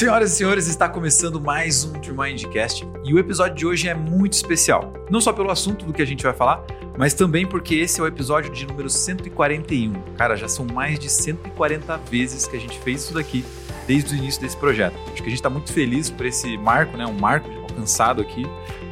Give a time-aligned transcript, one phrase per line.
[0.00, 4.32] Senhoras e senhores, está começando mais um Mindcast e o episódio de hoje é muito
[4.32, 4.94] especial.
[5.10, 6.64] Não só pelo assunto do que a gente vai falar,
[6.96, 9.92] mas também porque esse é o episódio de número 141.
[10.16, 13.44] Cara, já são mais de 140 vezes que a gente fez isso daqui
[13.86, 14.96] desde o início desse projeto.
[15.12, 17.04] Acho que a gente está muito feliz por esse marco, né?
[17.04, 18.46] Um marco alcançado aqui.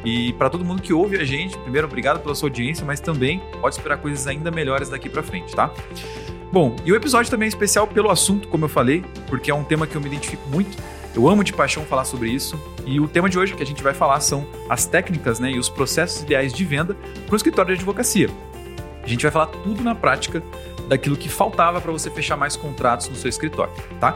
[0.05, 3.41] E para todo mundo que ouve a gente, primeiro, obrigado pela sua audiência, mas também
[3.59, 5.73] pode esperar coisas ainda melhores daqui para frente, tá?
[6.51, 9.63] Bom, e o episódio também é especial pelo assunto, como eu falei, porque é um
[9.63, 10.77] tema que eu me identifico muito.
[11.19, 12.57] Eu amo de paixão falar sobre isso.
[12.85, 15.59] E o tema de hoje que a gente vai falar são as técnicas né, e
[15.59, 16.95] os processos ideais de venda
[17.25, 18.29] para o escritório de advocacia.
[19.03, 20.41] A gente vai falar tudo na prática
[20.87, 24.15] daquilo que faltava para você fechar mais contratos no seu escritório, tá?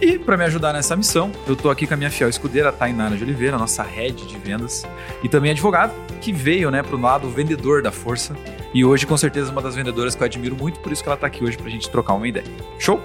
[0.00, 3.16] E para me ajudar nessa missão, eu estou aqui com a minha fiel escudeira, Tainara
[3.16, 4.84] de Oliveira, nossa head de vendas,
[5.22, 8.34] e também advogado, que veio né, para o lado vendedor da força.
[8.74, 11.14] E hoje, com certeza, uma das vendedoras que eu admiro muito, por isso que ela
[11.14, 12.46] está aqui hoje para a gente trocar uma ideia.
[12.76, 13.00] Show?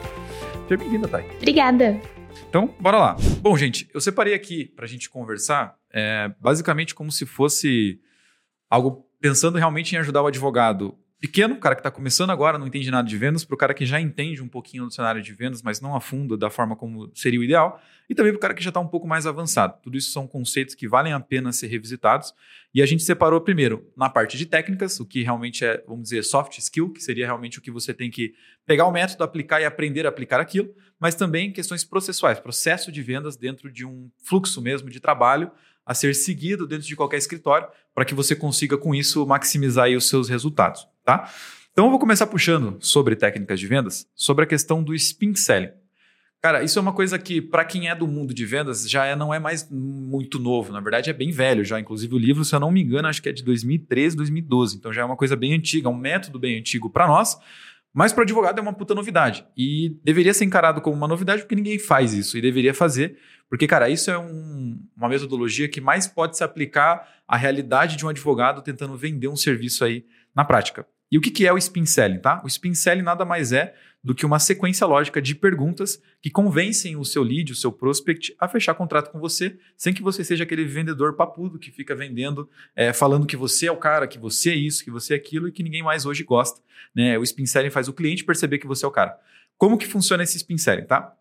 [0.68, 1.26] Seja bem-vinda, Thay.
[1.38, 2.02] Obrigada.
[2.55, 3.17] Então, bora lá.
[3.41, 7.99] Bom, gente, eu separei aqui para a gente conversar, é, basicamente como se fosse
[8.70, 12.68] algo pensando realmente em ajudar o advogado pequeno, o cara que está começando agora, não
[12.68, 15.34] entende nada de vendas, para o cara que já entende um pouquinho do cenário de
[15.34, 18.41] vendas, mas não a fundo da forma como seria o ideal, e também para o
[18.41, 19.82] cara que já está um pouco mais avançado.
[19.82, 22.34] Tudo isso são conceitos que valem a pena ser revisitados.
[22.74, 26.24] E a gente separou primeiro na parte de técnicas, o que realmente é, vamos dizer,
[26.24, 28.34] soft skill, que seria realmente o que você tem que
[28.66, 33.02] pegar o método, aplicar e aprender a aplicar aquilo, mas também questões processuais, processo de
[33.02, 35.52] vendas dentro de um fluxo mesmo de trabalho
[35.86, 40.10] a ser seguido dentro de qualquer escritório, para que você consiga com isso maximizar os
[40.10, 41.31] seus resultados tá?
[41.71, 45.70] Então eu vou começar puxando sobre técnicas de vendas, sobre a questão do spin selling.
[46.41, 49.15] Cara, isso é uma coisa que, para quem é do mundo de vendas, já é,
[49.15, 50.71] não é mais muito novo.
[50.71, 51.79] Na verdade, é bem velho já.
[51.79, 54.77] Inclusive, o livro, se eu não me engano, acho que é de 2013, 2012.
[54.77, 57.35] Então já é uma coisa bem antiga, um método bem antigo para nós.
[57.91, 59.43] Mas para advogado é uma puta novidade.
[59.57, 62.37] E deveria ser encarado como uma novidade porque ninguém faz isso.
[62.37, 63.17] E deveria fazer,
[63.49, 68.06] porque, cara, isso é um, uma metodologia que mais pode se aplicar à realidade de
[68.06, 70.85] um advogado tentando vender um serviço aí na prática.
[71.12, 72.42] E o que, que é o spin selling, tá?
[72.44, 76.96] O spin selling nada mais é do que uma sequência lógica de perguntas que convencem
[76.96, 80.44] o seu lead, o seu prospect, a fechar contrato com você, sem que você seja
[80.44, 84.52] aquele vendedor papudo que fica vendendo, é, falando que você é o cara, que você
[84.52, 86.62] é isso, que você é aquilo e que ninguém mais hoje gosta.
[86.94, 87.18] Né?
[87.18, 89.20] O spin selling faz o cliente perceber que você é o cara.
[89.58, 91.16] Como que funciona esse spin selling, tá?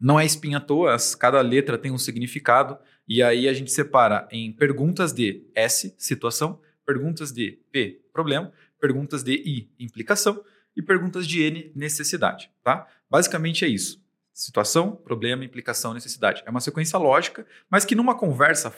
[0.00, 4.28] Não é spin à toa, cada letra tem um significado, e aí a gente separa
[4.30, 10.42] em perguntas de S, situação, perguntas de P, problema, perguntas de I, implicação,
[10.76, 12.50] e perguntas de N, necessidade.
[12.62, 12.86] Tá?
[13.08, 14.02] Basicamente é isso.
[14.32, 16.42] Situação, problema, implicação, necessidade.
[16.44, 18.74] É uma sequência lógica, mas que numa conversa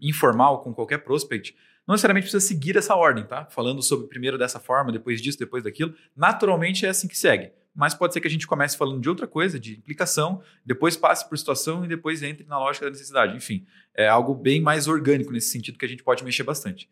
[0.00, 1.56] informal com qualquer prospect,
[1.86, 3.46] não necessariamente precisa seguir essa ordem, tá?
[3.46, 5.94] Falando sobre primeiro dessa forma, depois disso, depois daquilo.
[6.14, 7.50] Naturalmente é assim que segue.
[7.74, 11.26] Mas pode ser que a gente comece falando de outra coisa, de implicação, depois passe
[11.26, 13.34] por situação e depois entre na lógica da necessidade.
[13.34, 13.64] Enfim,
[13.94, 16.90] é algo bem mais orgânico nesse sentido que a gente pode mexer bastante.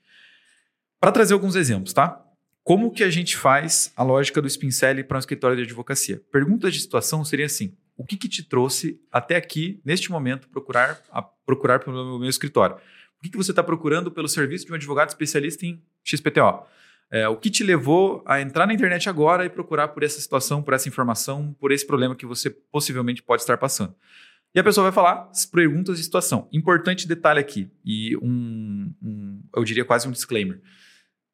[0.98, 2.24] Para trazer alguns exemplos, tá?
[2.68, 6.20] Como que a gente faz a lógica do spin selling para um escritório de advocacia?
[6.30, 11.00] Perguntas de situação seria assim: o que, que te trouxe até aqui, neste momento, procurar
[11.10, 12.76] a, procurar pelo meu escritório?
[12.76, 16.62] O que, que você está procurando pelo serviço de um advogado especialista em XPTO?
[17.10, 20.62] É, o que te levou a entrar na internet agora e procurar por essa situação,
[20.62, 23.94] por essa informação, por esse problema que você possivelmente pode estar passando?
[24.54, 26.46] E a pessoa vai falar as perguntas de situação.
[26.52, 30.60] Importante detalhe aqui, e um, um eu diria quase um disclaimer.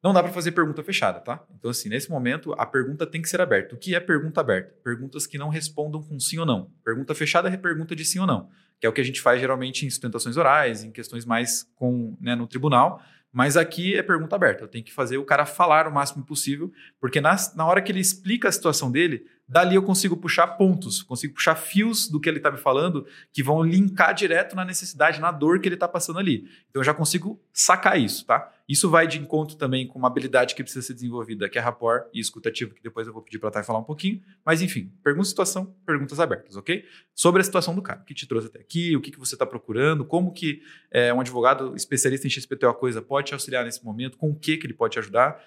[0.05, 1.43] Não dá para fazer pergunta fechada, tá?
[1.57, 3.73] Então, assim, nesse momento, a pergunta tem que ser aberta.
[3.73, 4.71] O que é pergunta aberta?
[4.83, 6.69] Perguntas que não respondam com sim ou não.
[6.83, 8.47] Pergunta fechada é pergunta de sim ou não,
[8.79, 12.15] que é o que a gente faz geralmente em sustentações orais, em questões mais com,
[12.21, 13.01] né, no tribunal.
[13.33, 14.65] Mas aqui é pergunta aberta.
[14.65, 17.91] Eu tenho que fazer o cara falar o máximo possível, porque na, na hora que
[17.91, 22.27] ele explica a situação dele, Dali eu consigo puxar pontos, consigo puxar fios do que
[22.27, 25.87] ele está me falando que vão linkar direto na necessidade, na dor que ele está
[25.87, 26.49] passando ali.
[26.69, 28.51] Então eu já consigo sacar isso, tá?
[28.67, 32.07] Isso vai de encontro também com uma habilidade que precisa ser desenvolvida, que é rapport
[32.11, 34.19] e escutativo, que depois eu vou pedir para a Thay falar um pouquinho.
[34.43, 36.83] Mas enfim, pergunta situação, perguntas abertas, ok?
[37.13, 39.35] Sobre a situação do cara, o que te trouxe até aqui, o que, que você
[39.35, 43.85] está procurando, como que é, um advogado especialista em XPTO coisa pode te auxiliar nesse
[43.85, 45.39] momento, com o que, que ele pode te ajudar,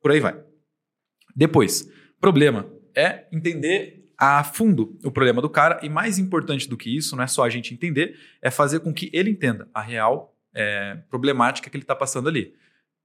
[0.00, 0.42] por aí vai.
[1.36, 1.86] Depois,
[2.18, 7.16] problema é entender a fundo o problema do cara e mais importante do que isso,
[7.16, 10.98] não é só a gente entender, é fazer com que ele entenda a real é,
[11.10, 12.54] problemática que ele está passando ali.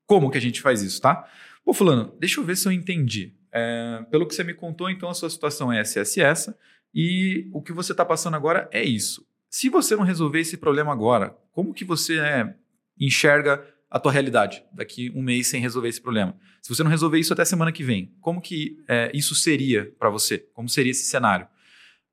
[0.06, 1.28] Como que a gente faz isso, tá?
[1.66, 3.34] Pô, fulano, deixa eu ver se eu entendi.
[3.52, 6.60] É, pelo que você me contou, então a sua situação é essa, essa, essa,
[6.94, 9.26] e o que você está passando agora é isso.
[9.50, 12.54] Se você não resolver esse problema agora, como que você é,
[13.00, 16.36] enxerga a tua realidade daqui um mês sem resolver esse problema.
[16.62, 20.10] Se você não resolver isso até semana que vem, como que é, isso seria para
[20.10, 20.40] você?
[20.54, 21.48] Como seria esse cenário?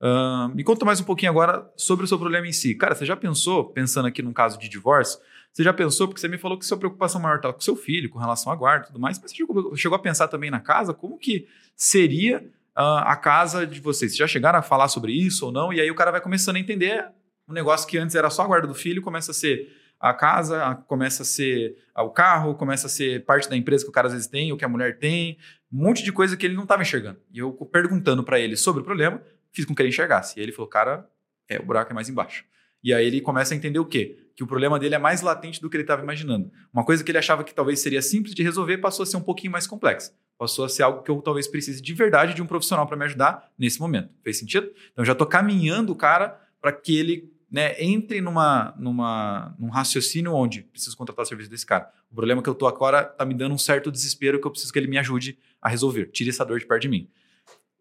[0.00, 2.74] Uh, me conta mais um pouquinho agora sobre o seu problema em si.
[2.74, 5.18] Cara, você já pensou, pensando aqui num caso de divórcio,
[5.52, 8.10] você já pensou, porque você me falou que sua preocupação maior estava com seu filho,
[8.10, 10.60] com relação à guarda e tudo mais, mas você chegou, chegou a pensar também na
[10.60, 12.38] casa, como que seria
[12.76, 14.12] uh, a casa de vocês?
[14.12, 15.72] Vocês já chegaram a falar sobre isso ou não?
[15.72, 17.06] E aí o cara vai começando a entender
[17.48, 19.68] um negócio que antes era só a guarda do filho, começa a ser
[20.04, 23.92] a casa, começa a ser o carro, começa a ser parte da empresa que o
[23.92, 25.38] cara às vezes tem, o que a mulher tem,
[25.72, 27.18] um monte de coisa que ele não estava enxergando.
[27.32, 30.38] E eu perguntando para ele sobre o problema, fiz com que ele enxergasse.
[30.38, 31.08] E ele falou, cara,
[31.48, 32.44] é, o buraco é mais embaixo.
[32.82, 34.18] E aí ele começa a entender o quê?
[34.36, 36.52] Que o problema dele é mais latente do que ele estava imaginando.
[36.70, 39.22] Uma coisa que ele achava que talvez seria simples de resolver passou a ser um
[39.22, 40.12] pouquinho mais complexa.
[40.36, 43.06] Passou a ser algo que eu talvez precise de verdade de um profissional para me
[43.06, 44.10] ajudar nesse momento.
[44.22, 44.70] Fez sentido?
[44.92, 50.34] Então já estou caminhando o cara para que ele né, entre numa, numa, num raciocínio
[50.34, 51.88] onde preciso contratar o serviço desse cara.
[52.10, 54.72] O problema que eu estou agora está me dando um certo desespero que eu preciso
[54.72, 56.06] que ele me ajude a resolver.
[56.06, 57.08] Tire essa dor de perto de mim.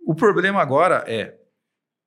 [0.06, 1.40] O problema agora é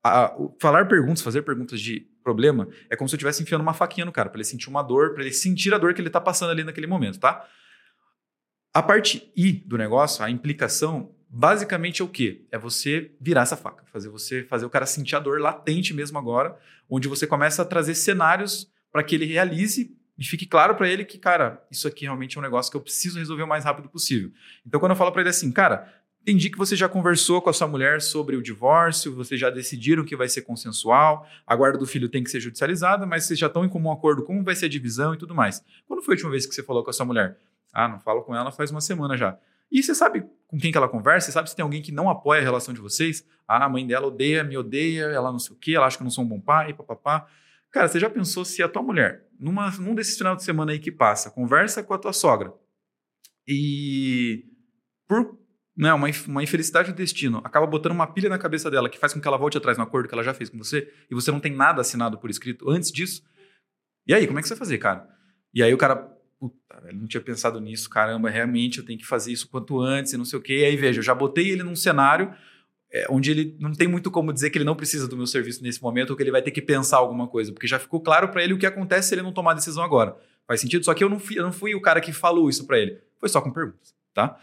[0.04, 4.04] a, falar perguntas, fazer perguntas de problema, é como se eu estivesse enfiando uma faquinha
[4.04, 6.20] no cara, para ele sentir uma dor, para ele sentir a dor que ele está
[6.20, 7.48] passando ali naquele momento, tá?
[8.72, 12.47] A parte I do negócio, a implicação, basicamente é o quê?
[12.50, 16.19] É você virar essa faca, fazer você fazer o cara sentir a dor latente mesmo
[16.19, 20.88] agora, onde você começa a trazer cenários para que ele realize e fique claro para
[20.88, 23.65] ele que, cara, isso aqui realmente é um negócio que eu preciso resolver o mais
[23.65, 24.31] rápido possível.
[24.67, 25.93] Então, quando eu falo para ele assim, cara,
[26.23, 30.05] Entendi que você já conversou com a sua mulher sobre o divórcio, vocês já decidiram
[30.05, 33.47] que vai ser consensual, a guarda do filho tem que ser judicializada, mas vocês já
[33.47, 35.65] estão em comum acordo como vai ser a divisão e tudo mais.
[35.87, 37.38] Quando foi a última vez que você falou com a sua mulher?
[37.73, 39.38] Ah, não falo com ela faz uma semana já.
[39.70, 41.26] E você sabe com quem que ela conversa?
[41.26, 43.26] Você sabe se tem alguém que não apoia a relação de vocês?
[43.46, 46.02] Ah, a mãe dela odeia, me odeia, ela não sei o quê, ela acha que
[46.02, 47.26] eu não sou um bom pai, papapá.
[47.70, 50.78] Cara, você já pensou se a tua mulher, numa, num desses final de semana aí
[50.78, 52.52] que passa, conversa com a tua sogra
[53.46, 54.44] e
[55.06, 55.38] por
[55.76, 59.12] né, uma, uma infelicidade do destino acaba botando uma pilha na cabeça dela que faz
[59.12, 61.30] com que ela volte atrás no acordo que ela já fez com você e você
[61.30, 63.22] não tem nada assinado por escrito antes disso.
[64.06, 65.06] E aí, como é que você vai fazer, cara?
[65.52, 69.06] E aí o cara, puta, ele não tinha pensado nisso, caramba, realmente eu tenho que
[69.06, 70.59] fazer isso quanto antes e não sei o quê.
[70.59, 72.35] E aí, veja, eu já botei ele num cenário
[72.93, 75.62] é, onde ele não tem muito como dizer que ele não precisa do meu serviço
[75.62, 78.29] nesse momento ou que ele vai ter que pensar alguma coisa, porque já ficou claro
[78.29, 80.17] para ele o que acontece se ele não tomar a decisão agora.
[80.47, 80.85] Faz sentido?
[80.85, 82.99] Só que eu não fui, eu não fui o cara que falou isso para ele.
[83.19, 84.38] Foi só com perguntas, tá?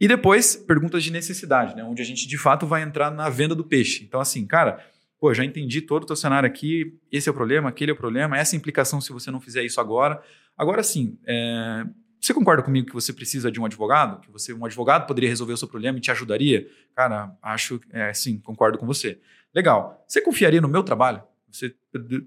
[0.00, 1.82] E depois, perguntas de necessidade, né?
[1.82, 4.04] Onde a gente de fato vai entrar na venda do peixe.
[4.04, 4.78] Então, assim, cara,
[5.18, 7.96] pô, já entendi todo o teu cenário aqui, esse é o problema, aquele é o
[7.96, 10.22] problema, essa é implicação se você não fizer isso agora.
[10.58, 11.86] Agora sim, é...
[12.20, 14.20] você concorda comigo que você precisa de um advogado?
[14.20, 16.68] Que você, um advogado poderia resolver o seu problema e te ajudaria?
[16.94, 19.20] Cara, acho, é, sim, concordo com você.
[19.54, 20.04] Legal.
[20.06, 21.22] Você confiaria no meu trabalho?
[21.50, 21.74] Você,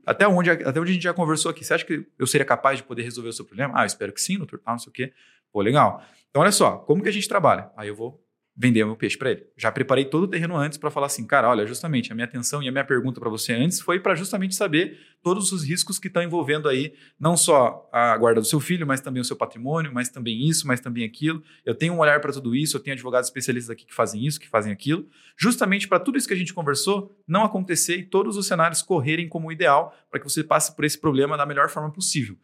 [0.05, 2.77] até, onde, até onde a gente já conversou aqui, você acha que eu seria capaz
[2.77, 3.73] de poder resolver o seu problema?
[3.75, 5.13] Ah, espero que sim, doutor, não sei o quê.
[5.51, 6.03] Pô, legal.
[6.29, 7.69] Então, olha só, como que a gente trabalha?
[7.75, 8.20] Aí eu vou
[8.55, 9.45] vender meu peixe para ele.
[9.57, 12.61] Já preparei todo o terreno antes para falar assim, cara, olha, justamente a minha atenção
[12.61, 16.07] e a minha pergunta para você antes foi para justamente saber todos os riscos que
[16.07, 19.93] estão envolvendo aí, não só a guarda do seu filho, mas também o seu patrimônio,
[19.93, 21.41] mas também isso, mas também aquilo.
[21.65, 24.39] Eu tenho um olhar para tudo isso, eu tenho advogados especialistas aqui que fazem isso,
[24.39, 25.07] que fazem aquilo,
[25.37, 29.29] justamente para tudo isso que a gente conversou não acontecer e todos os cenários correrem
[29.29, 32.37] como o ideal para que você passe por esse problema da melhor forma possível.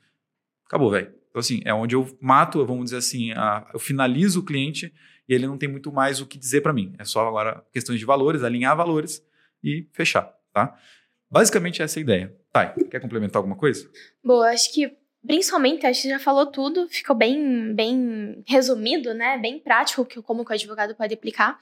[0.65, 1.11] Acabou, velho.
[1.29, 4.91] Então, assim, é onde eu mato, vamos dizer assim, a, eu finalizo o cliente
[5.27, 6.93] e ele não tem muito mais o que dizer para mim.
[6.97, 9.25] É só agora questões de valores, alinhar valores
[9.63, 10.77] e fechar, tá?
[11.29, 12.35] Basicamente essa é a ideia.
[12.51, 13.89] Thay, quer complementar alguma coisa?
[14.23, 19.37] Boa, acho que principalmente, acho que já falou tudo, ficou bem, bem resumido, né?
[19.37, 21.59] Bem prático que, como que o advogado pode aplicar.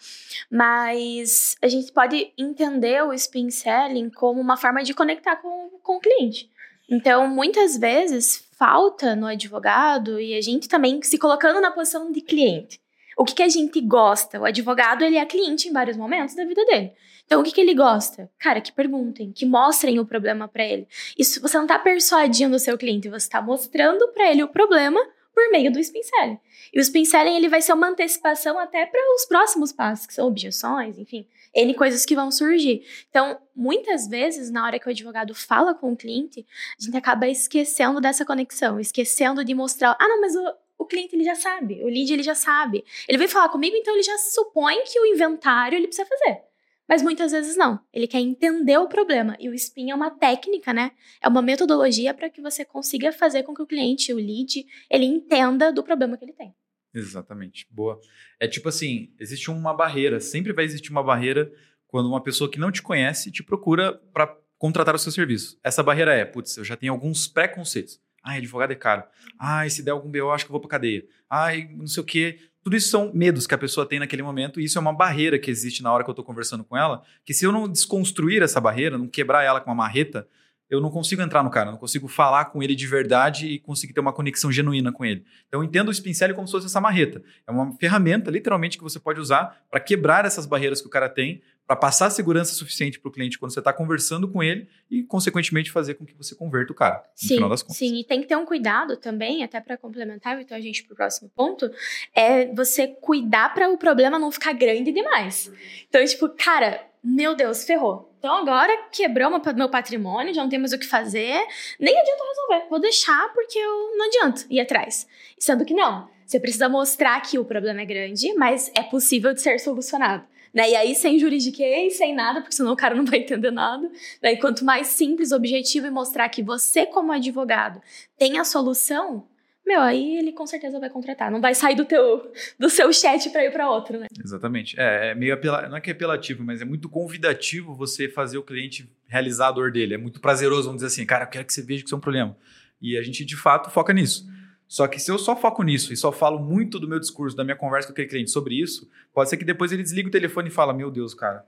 [0.52, 5.98] Mas a gente pode entender o spin selling como uma forma de conectar com, com
[5.98, 6.50] o cliente.
[6.88, 12.22] Então, muitas vezes, falta no advogado e a gente também se colocando na posição de
[12.22, 12.80] cliente.
[13.18, 14.40] O que, que a gente gosta?
[14.40, 16.92] O advogado, ele é cliente em vários momentos da vida dele.
[17.26, 18.30] Então, o que, que ele gosta?
[18.38, 20.88] Cara, que perguntem, que mostrem o problema para ele.
[21.18, 25.00] Isso você não tá persuadindo o seu cliente, você tá mostrando para ele o problema
[25.36, 26.40] por meio do spin selling.
[26.74, 30.14] E o spin selling, ele vai ser uma antecipação até para os próximos passos, que
[30.14, 31.28] são objeções, enfim.
[31.54, 32.84] N coisas que vão surgir.
[33.10, 36.46] Então, muitas vezes, na hora que o advogado fala com o cliente,
[36.80, 41.16] a gente acaba esquecendo dessa conexão, esquecendo de mostrar, ah, não, mas o, o cliente
[41.16, 42.84] ele já sabe, o lead ele já sabe.
[43.08, 46.42] Ele vem falar comigo, então ele já supõe que o inventário ele precisa fazer.
[46.88, 47.80] Mas muitas vezes não.
[47.92, 49.36] Ele quer entender o problema.
[49.40, 50.92] E o SPIN é uma técnica, né?
[51.20, 55.06] É uma metodologia para que você consiga fazer com que o cliente, o lead, ele
[55.06, 56.54] entenda do problema que ele tem.
[56.94, 57.68] Exatamente.
[57.72, 58.00] Boa.
[58.40, 61.52] É tipo assim, existe uma barreira, sempre vai existir uma barreira
[61.88, 64.28] quando uma pessoa que não te conhece te procura para
[64.58, 65.60] contratar o seu serviço.
[65.64, 68.00] Essa barreira é, putz, eu já tenho alguns preconceitos.
[68.26, 69.04] Ah, advogado é caro.
[69.38, 71.06] Ah, se der algum BO, acho que eu vou para cadeia.
[71.30, 72.40] Ah, não sei o quê.
[72.64, 75.38] Tudo isso são medos que a pessoa tem naquele momento, e isso é uma barreira
[75.38, 78.42] que existe na hora que eu estou conversando com ela, que se eu não desconstruir
[78.42, 80.28] essa barreira, não quebrar ela com uma marreta,
[80.70, 83.94] eu não consigo entrar no cara, não consigo falar com ele de verdade e conseguir
[83.94, 85.24] ter uma conexão genuína com ele.
[85.48, 87.22] Então, eu entendo o Spin Selling como se fosse essa marreta.
[87.48, 91.08] É uma ferramenta, literalmente, que você pode usar para quebrar essas barreiras que o cara
[91.08, 95.04] tem, para passar segurança suficiente para o cliente quando você está conversando com ele e,
[95.04, 97.78] consequentemente, fazer com que você converta o cara, no sim, final das contas.
[97.78, 100.94] Sim, e tem que ter um cuidado também, até para complementar, então a gente para
[100.94, 101.70] o próximo ponto,
[102.14, 105.52] é você cuidar para o problema não ficar grande demais.
[105.90, 108.15] Então, tipo, cara, meu Deus, ferrou.
[108.26, 111.46] Então agora quebrou meu patrimônio, já não tem mais o que fazer,
[111.80, 112.70] nem adianta resolver.
[112.72, 115.08] Vou deixar porque eu não adianto ir atrás.
[115.38, 119.44] Sendo que não, você precisa mostrar que o problema é grande, mas é possível de
[119.44, 120.26] ser solucionado.
[120.52, 120.72] Né?
[120.72, 123.92] E aí, sem juridiquês, sem nada, porque senão o cara não vai entender nada.
[124.20, 127.80] Daí, quanto mais simples, objetivo e mostrar que você, como advogado,
[128.18, 129.28] tem a solução,
[129.66, 131.32] meu, aí ele com certeza vai contratar.
[131.32, 134.08] Não vai sair do teu do seu chat para ir para outro, né?
[134.24, 134.80] Exatamente.
[134.80, 138.38] É, é meio apelativo, não é que é apelativo, mas é muito convidativo você fazer
[138.38, 139.96] o cliente realizar a dor dele.
[139.96, 141.98] É muito prazeroso, vamos dizer assim, cara, eu quero que você veja que isso é
[141.98, 142.38] um problema.
[142.82, 144.28] E a gente de fato foca nisso.
[144.68, 147.44] Só que se eu só foco nisso e só falo muito do meu discurso, da
[147.44, 150.50] minha conversa com aquele cliente sobre isso, pode ser que depois ele desligue o telefone
[150.50, 151.46] e fala: Meu Deus, cara,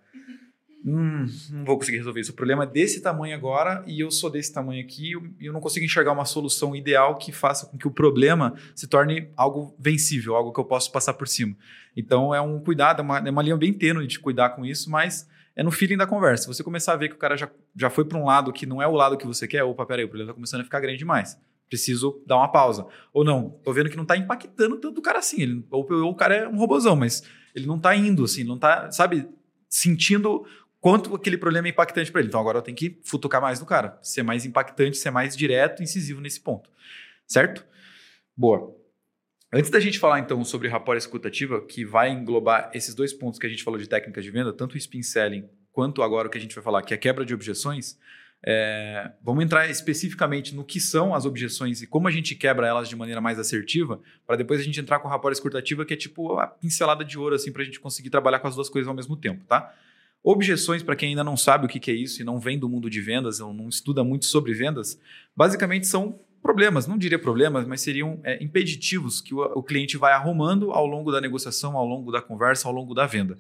[0.88, 2.32] hum, não vou conseguir resolver isso.
[2.32, 5.60] O problema é desse tamanho agora e eu sou desse tamanho aqui e eu não
[5.60, 10.36] consigo enxergar uma solução ideal que faça com que o problema se torne algo vencível,
[10.36, 11.56] algo que eu posso passar por cima.
[11.96, 14.89] Então é um cuidado, é uma, é uma linha bem tênue de cuidar com isso,
[14.89, 16.44] mas é no feeling da conversa.
[16.44, 18.65] Se você começar a ver que o cara já, já foi para um lado que
[18.65, 20.79] não é o lado que você quer, opa, peraí, o problema está começando a ficar
[20.79, 21.38] grande demais
[21.70, 22.88] preciso dar uma pausa.
[23.13, 25.41] Ou não, tô vendo que não tá impactando tanto o cara assim.
[25.41, 28.58] Ele, ou, ou, o cara é um robozão, mas ele não tá indo assim, não
[28.58, 29.27] tá, sabe,
[29.70, 30.46] sentindo
[30.80, 32.28] quanto aquele problema é impactante para ele.
[32.30, 35.84] Então agora eu tenho que futucar mais no cara, ser mais impactante, ser mais direto,
[35.84, 36.70] incisivo nesse ponto.
[37.28, 37.66] Certo?
[38.36, 38.76] Boa.
[39.52, 43.46] Antes da gente falar então sobre rapport escutativa, que vai englobar esses dois pontos que
[43.46, 46.38] a gente falou de técnicas de venda, tanto o spin selling quanto agora o que
[46.38, 47.98] a gente vai falar, que é a quebra de objeções,
[48.46, 52.88] é, vamos entrar especificamente no que são as objeções e como a gente quebra elas
[52.88, 55.98] de maneira mais assertiva, para depois a gente entrar com a rapport escutativa, que é
[55.98, 58.88] tipo a pincelada de ouro, assim, para a gente conseguir trabalhar com as duas coisas
[58.88, 59.74] ao mesmo tempo, tá?
[60.30, 62.90] Objeções, para quem ainda não sabe o que, é isso e não vem do mundo
[62.90, 65.00] de vendas, ou não estuda muito sobre vendas,
[65.34, 70.12] basicamente são problemas, não diria problemas, mas seriam é, impeditivos que o, o cliente vai
[70.12, 73.38] arrumando ao longo da negociação, ao longo da conversa, ao longo da venda.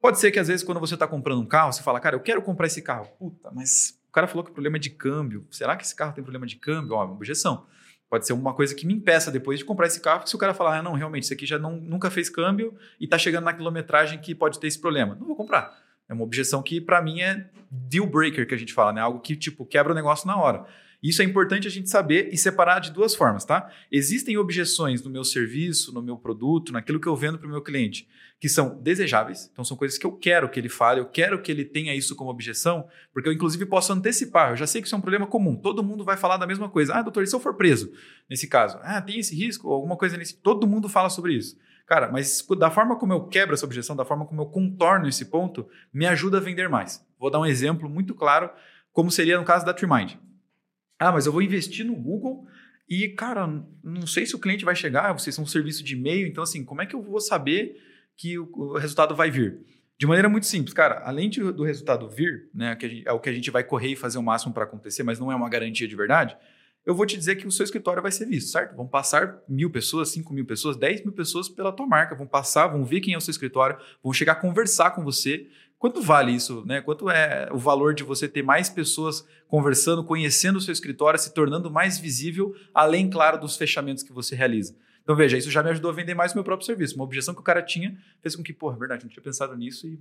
[0.00, 2.20] Pode ser que às vezes quando você está comprando um carro, você fala, cara, eu
[2.20, 3.08] quero comprar esse carro.
[3.18, 5.46] Puta, mas o cara falou que o problema é de câmbio.
[5.50, 6.94] Será que esse carro tem problema de câmbio?
[6.94, 7.66] Ó, uma objeção.
[8.08, 10.38] Pode ser uma coisa que me impeça depois de comprar esse carro, porque se o
[10.38, 13.44] cara falar, ah, não, realmente, isso aqui já não, nunca fez câmbio e está chegando
[13.44, 15.14] na quilometragem que pode ter esse problema.
[15.20, 15.91] Não vou comprar.
[16.08, 19.00] É uma objeção que, para mim, é deal breaker, que a gente fala, né?
[19.00, 20.66] Algo que, tipo, quebra o negócio na hora.
[21.02, 23.68] Isso é importante a gente saber e separar de duas formas, tá?
[23.90, 27.60] Existem objeções no meu serviço, no meu produto, naquilo que eu vendo para o meu
[27.60, 31.42] cliente, que são desejáveis, então são coisas que eu quero que ele fale, eu quero
[31.42, 34.86] que ele tenha isso como objeção, porque eu inclusive posso antecipar, eu já sei que
[34.86, 36.94] isso é um problema comum, todo mundo vai falar da mesma coisa.
[36.94, 37.92] Ah, doutor, e se eu for preso?
[38.30, 40.36] Nesse caso, ah, tem esse risco, alguma coisa nesse.
[40.36, 41.58] Todo mundo fala sobre isso.
[41.86, 45.26] Cara, mas da forma como eu quebro essa objeção, da forma como eu contorno esse
[45.26, 47.04] ponto, me ajuda a vender mais.
[47.18, 48.50] Vou dar um exemplo muito claro,
[48.92, 50.14] como seria no caso da Trimind.
[50.98, 52.46] Ah, mas eu vou investir no Google
[52.88, 53.46] e, cara,
[53.82, 56.64] não sei se o cliente vai chegar, vocês são um serviço de e-mail, então, assim,
[56.64, 57.76] como é que eu vou saber
[58.16, 59.60] que o, resultado vai vir?
[59.98, 63.32] De maneira muito simples, cara, além do resultado vir, né, que é o que a
[63.32, 65.96] gente vai correr e fazer o máximo para acontecer, mas não é uma garantia de
[65.96, 66.36] verdade,
[66.84, 68.74] eu vou te dizer que o seu escritório vai ser visto, certo?
[68.76, 72.66] Vão passar mil pessoas, cinco mil pessoas, dez mil pessoas pela tua marca, vão passar,
[72.66, 75.48] vão ver quem é o seu escritório, vão chegar a conversar com você,
[75.82, 76.64] Quanto vale isso?
[76.64, 76.80] Né?
[76.80, 81.34] Quanto é o valor de você ter mais pessoas conversando, conhecendo o seu escritório, se
[81.34, 84.76] tornando mais visível, além, claro, dos fechamentos que você realiza?
[85.02, 86.94] Então, veja, isso já me ajudou a vender mais o meu próprio serviço.
[86.94, 89.56] Uma objeção que o cara tinha fez com que, pô, é verdade, não tinha pensado
[89.56, 89.98] nisso e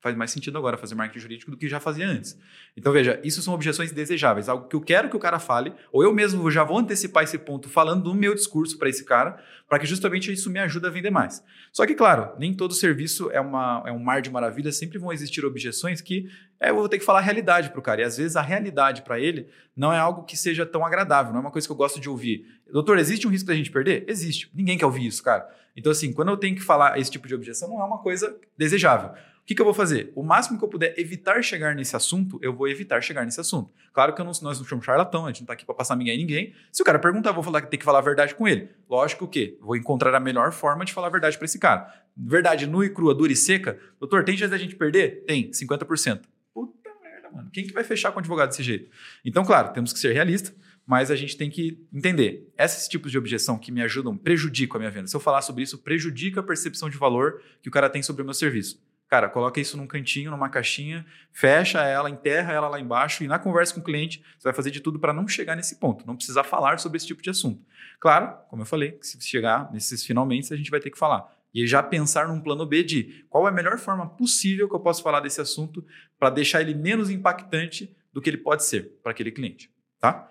[0.00, 2.38] faz mais sentido agora fazer marketing jurídico do que já fazia antes.
[2.76, 6.02] Então, veja, isso são objeções desejáveis, algo que eu quero que o cara fale, ou
[6.02, 9.38] eu mesmo já vou antecipar esse ponto falando do meu discurso para esse cara,
[9.68, 11.44] para que justamente isso me ajude a vender mais.
[11.72, 15.12] Só que, claro, nem todo serviço é, uma, é um mar de maravilhas, sempre vão
[15.12, 16.28] existir objeções que
[16.58, 18.42] é, eu vou ter que falar a realidade para o cara, e às vezes a
[18.42, 21.72] realidade para ele não é algo que seja tão agradável, não é uma coisa que
[21.72, 22.46] eu gosto de ouvir.
[22.72, 24.04] Doutor, existe um risco da gente perder?
[24.08, 24.50] Existe.
[24.54, 25.48] Ninguém quer ouvir isso, cara.
[25.76, 28.36] Então, assim, quando eu tenho que falar esse tipo de objeção, não é uma coisa
[28.56, 29.10] desejável
[29.50, 30.12] que, que eu vou fazer?
[30.14, 33.68] O máximo que eu puder evitar chegar nesse assunto, eu vou evitar chegar nesse assunto.
[33.92, 36.14] Claro que não, nós não somos charlatão, a gente não está aqui para passar ninguém
[36.14, 36.54] em ninguém.
[36.70, 38.68] Se o cara perguntar, eu vou falar tem que falar a verdade com ele.
[38.88, 41.92] Lógico que vou encontrar a melhor forma de falar a verdade para esse cara.
[42.16, 43.76] Verdade nua e crua, dura e seca.
[43.98, 45.24] Doutor, tem chance da gente perder?
[45.26, 46.20] Tem, 50%.
[46.54, 47.50] Puta merda, mano.
[47.52, 48.88] Quem que vai fechar com o advogado desse jeito?
[49.24, 50.54] Então, claro, temos que ser realistas
[50.86, 52.52] mas a gente tem que entender.
[52.58, 55.06] Esses tipos de objeção que me ajudam prejudicam a minha venda.
[55.06, 58.22] Se eu falar sobre isso, prejudica a percepção de valor que o cara tem sobre
[58.22, 58.82] o meu serviço.
[59.10, 63.40] Cara, coloca isso num cantinho, numa caixinha, fecha ela, enterra ela lá embaixo e na
[63.40, 66.14] conversa com o cliente você vai fazer de tudo para não chegar nesse ponto, não
[66.14, 67.60] precisar falar sobre esse tipo de assunto.
[67.98, 71.28] Claro, como eu falei, se chegar nesses finalmente a gente vai ter que falar.
[71.52, 74.80] E já pensar num plano B de qual é a melhor forma possível que eu
[74.80, 75.84] posso falar desse assunto
[76.16, 80.30] para deixar ele menos impactante do que ele pode ser para aquele cliente, tá?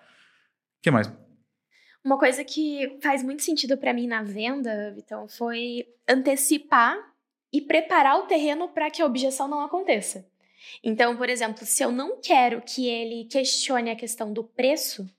[0.78, 1.12] O que mais?
[2.02, 6.98] Uma coisa que faz muito sentido para mim na venda, Vitão, foi antecipar
[7.52, 10.26] e preparar o terreno para que a objeção não aconteça.
[10.84, 15.10] Então, por exemplo, se eu não quero que ele questione a questão do preço,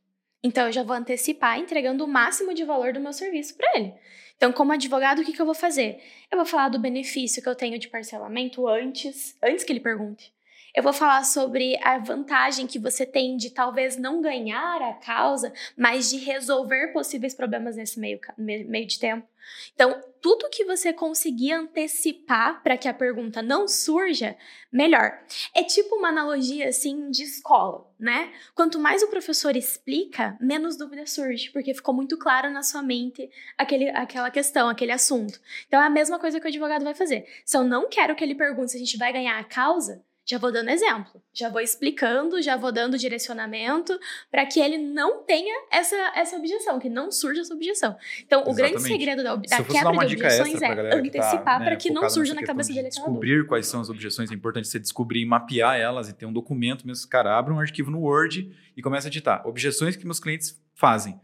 [0.43, 3.95] então eu já vou antecipar entregando o máximo de valor do meu serviço para ele.
[4.37, 6.03] Então, como advogado, o que, que eu vou fazer?
[6.31, 10.33] Eu vou falar do benefício que eu tenho de parcelamento antes, antes que ele pergunte.
[10.75, 15.53] Eu vou falar sobre a vantagem que você tem de talvez não ganhar a causa,
[15.77, 19.27] mas de resolver possíveis problemas nesse meio, meio de tempo.
[19.75, 24.37] Então, tudo que você conseguir antecipar para que a pergunta não surja,
[24.73, 25.19] melhor.
[25.55, 28.33] É tipo uma analogia assim de escola, né?
[28.55, 33.31] Quanto mais o professor explica, menos dúvida surge, porque ficou muito claro na sua mente
[33.57, 35.41] aquele, aquela questão, aquele assunto.
[35.67, 37.27] Então é a mesma coisa que o advogado vai fazer.
[37.45, 40.39] Se eu não quero que ele pergunte se a gente vai ganhar a causa, já
[40.39, 43.99] vou dando exemplo, já vou explicando, já vou dando direcionamento
[44.31, 47.97] para que ele não tenha essa, essa objeção, que não surja essa objeção.
[48.25, 48.53] Então, Exatamente.
[48.53, 52.09] o grande segredo da, da quebra de objeções é antecipar tá, né, para que não
[52.09, 53.49] surja na cabeça dele aquela Descobrir dúvida.
[53.49, 56.87] quais são as objeções, é importante você descobrir e mapear elas e ter um documento
[56.87, 57.09] mesmo.
[57.09, 59.43] Cara, abre um arquivo no Word e começa a editar.
[59.45, 61.21] Objeções que meus clientes fazem.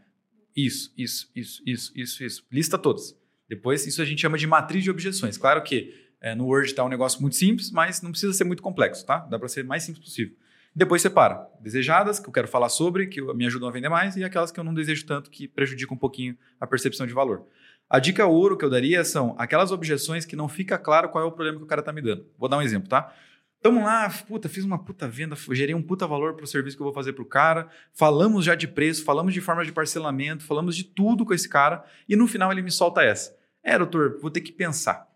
[0.53, 2.45] Isso, isso, isso, isso, isso, isso.
[2.51, 3.17] Lista todas.
[3.47, 5.37] Depois, isso a gente chama de matriz de objeções.
[5.37, 8.61] Claro que é, no Word está um negócio muito simples, mas não precisa ser muito
[8.61, 9.19] complexo, tá?
[9.19, 10.35] Dá para ser mais simples possível.
[10.75, 11.47] Depois separa.
[11.59, 14.59] Desejadas, que eu quero falar sobre, que me ajudam a vender mais, e aquelas que
[14.59, 17.45] eu não desejo tanto, que prejudicam um pouquinho a percepção de valor.
[17.89, 21.27] A dica ouro que eu daria são aquelas objeções que não fica claro qual é
[21.27, 22.25] o problema que o cara está me dando.
[22.37, 23.13] Vou dar um exemplo, tá?
[23.61, 26.81] Tamo lá, puta, fiz uma puta venda, gerei um puta valor para o serviço que
[26.81, 30.43] eu vou fazer para o cara, falamos já de preço, falamos de forma de parcelamento,
[30.43, 33.35] falamos de tudo com esse cara, e no final ele me solta essa.
[33.63, 35.06] É, doutor, vou ter que pensar.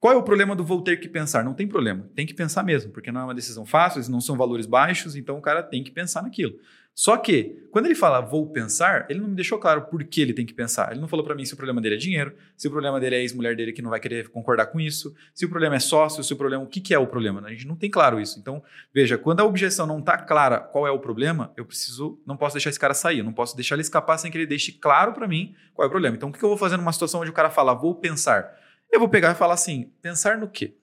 [0.00, 1.44] Qual é o problema do vou ter que pensar?
[1.44, 4.36] Não tem problema, tem que pensar mesmo, porque não é uma decisão fácil, não são
[4.36, 6.54] valores baixos, então o cara tem que pensar naquilo.
[6.94, 10.32] Só que, quando ele fala vou pensar, ele não me deixou claro por que ele
[10.32, 10.90] tem que pensar.
[10.90, 13.14] Ele não falou para mim se o problema dele é dinheiro, se o problema dele
[13.14, 15.78] é a ex-mulher dele que não vai querer concordar com isso, se o problema é
[15.78, 16.64] sócio, se o problema.
[16.64, 17.40] O que, que é o problema?
[17.46, 18.40] A gente não tem claro isso.
[18.40, 18.60] Então,
[18.92, 22.20] veja, quando a objeção não está clara qual é o problema, eu preciso.
[22.26, 24.46] Não posso deixar esse cara sair, eu não posso deixar ele escapar sem que ele
[24.46, 26.16] deixe claro para mim qual é o problema.
[26.16, 28.58] Então, o que, que eu vou fazer numa situação onde o cara fala vou pensar?
[28.90, 30.74] Eu vou pegar e falar assim: pensar no quê?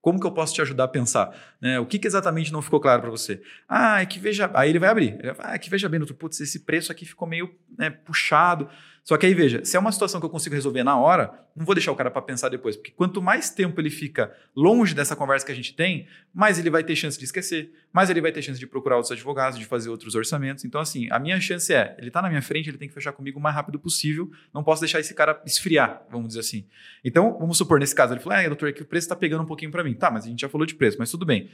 [0.00, 1.36] Como que eu posso te ajudar a pensar?
[1.60, 1.78] Né?
[1.78, 3.42] O que, que, exatamente não ficou claro para você?
[3.68, 4.50] Ah, é que veja.
[4.54, 5.14] Aí ele vai abrir.
[5.18, 7.90] Ele vai, ah, é que veja bem, doutor, putz, esse preço aqui ficou meio né,
[7.90, 8.68] puxado.
[9.04, 11.64] Só que aí veja, se é uma situação que eu consigo resolver na hora, não
[11.64, 15.16] vou deixar o cara para pensar depois, porque quanto mais tempo ele fica longe dessa
[15.16, 18.30] conversa que a gente tem, mais ele vai ter chance de esquecer, mais ele vai
[18.30, 20.64] ter chance de procurar outros advogados, de fazer outros orçamentos.
[20.64, 23.12] Então, assim, a minha chance é, ele está na minha frente, ele tem que fechar
[23.12, 26.66] comigo o mais rápido possível, não posso deixar esse cara esfriar, vamos dizer assim.
[27.04, 29.42] Então, vamos supor, nesse caso, ele falou, é, doutor, é que o preço está pegando
[29.42, 29.94] um pouquinho para mim.
[29.94, 31.50] Tá, mas a gente já falou de preço, mas tudo bem.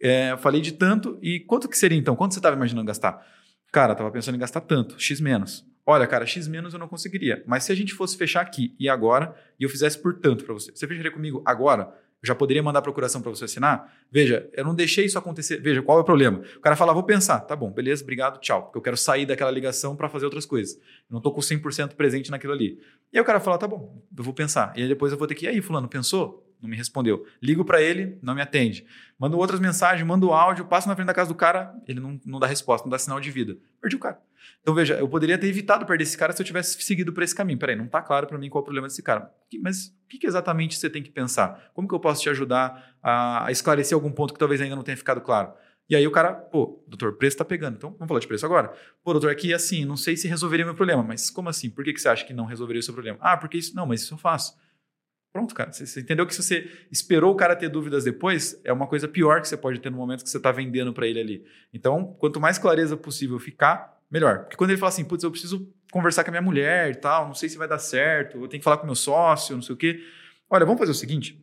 [0.00, 2.14] É, falei de tanto, e quanto que seria então?
[2.16, 3.24] Quanto você estava imaginando gastar?
[3.72, 5.64] Cara, estava pensando em gastar tanto, X menos.
[5.84, 7.42] Olha, cara, X menos eu não conseguiria.
[7.46, 10.54] Mas se a gente fosse fechar aqui e agora, e eu fizesse por tanto para
[10.54, 11.92] você, você fecharia comigo agora?
[12.22, 13.92] Eu já poderia mandar a procuração para você assinar?
[14.10, 15.60] Veja, eu não deixei isso acontecer.
[15.60, 16.40] Veja, qual é o problema?
[16.56, 17.40] O cara fala, vou pensar.
[17.40, 18.62] Tá bom, beleza, obrigado, tchau.
[18.62, 20.76] Porque eu quero sair daquela ligação para fazer outras coisas.
[20.76, 22.78] Eu não estou com 100% presente naquilo ali.
[23.12, 24.72] E aí o cara fala, tá bom, eu vou pensar.
[24.76, 26.46] E aí depois eu vou ter que, e aí, fulano, pensou?
[26.62, 27.26] Não me respondeu.
[27.42, 28.86] Ligo para ele, não me atende.
[29.18, 32.38] Mando outras mensagens, mando áudio, passo na frente da casa do cara, ele não, não
[32.38, 33.56] dá resposta, não dá sinal de vida.
[33.80, 34.20] Perdi o cara.
[34.60, 37.34] Então veja, eu poderia ter evitado perder esse cara se eu tivesse seguido por esse
[37.34, 37.58] caminho.
[37.58, 39.30] Peraí, não está claro para mim qual é o problema desse cara.
[39.60, 41.70] Mas o que, que, exatamente você tem que pensar?
[41.74, 44.82] Como que eu posso te ajudar a, a esclarecer algum ponto que talvez ainda não
[44.82, 45.52] tenha ficado claro?
[45.88, 47.76] E aí o cara, pô, doutor, preço está pegando.
[47.76, 48.72] Então, vamos falar de preço agora.
[49.04, 51.02] Pô, doutor, aqui assim, não sei se resolveria meu problema.
[51.02, 51.68] Mas como assim?
[51.68, 53.18] Por que, que você acha que não resolveria o seu problema?
[53.20, 53.74] Ah, porque isso...
[53.74, 54.56] Não, mas isso eu faço.
[55.32, 55.72] Pronto, cara.
[55.72, 59.40] Você, entendeu que se você esperou o cara ter dúvidas depois, é uma coisa pior
[59.40, 61.46] que você pode ter no momento que você está vendendo para ele ali.
[61.72, 64.40] Então, quanto mais clareza possível ficar, melhor.
[64.40, 67.26] Porque quando ele fala assim, putz, eu preciso conversar com a minha mulher e tal,
[67.26, 69.74] não sei se vai dar certo, eu tenho que falar com meu sócio, não sei
[69.74, 70.04] o quê.
[70.50, 71.42] Olha, vamos fazer o seguinte.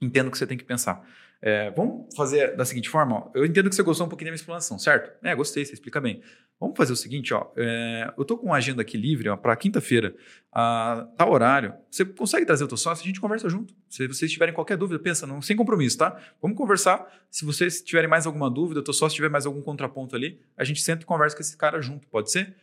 [0.00, 1.04] Entendo que você tem que pensar.
[1.40, 4.32] É, vamos fazer da seguinte forma: ó, eu entendo que você gostou um pouquinho da
[4.32, 5.12] minha explanação, certo?
[5.22, 6.22] É, gostei, você explica bem.
[6.58, 7.48] Vamos fazer o seguinte, ó.
[7.56, 10.14] É, eu tô com uma agenda aqui livre para quinta-feira,
[10.50, 11.74] tal horário.
[11.90, 13.04] Você consegue trazer o teu sócio?
[13.04, 13.74] A gente conversa junto.
[13.88, 16.18] Se vocês tiverem qualquer dúvida, pensa, não, sem compromisso, tá?
[16.40, 17.06] Vamos conversar.
[17.30, 20.64] Se vocês tiverem mais alguma dúvida, o teu sócio tiver mais algum contraponto ali, a
[20.64, 22.56] gente senta e conversa com esse cara junto, pode ser?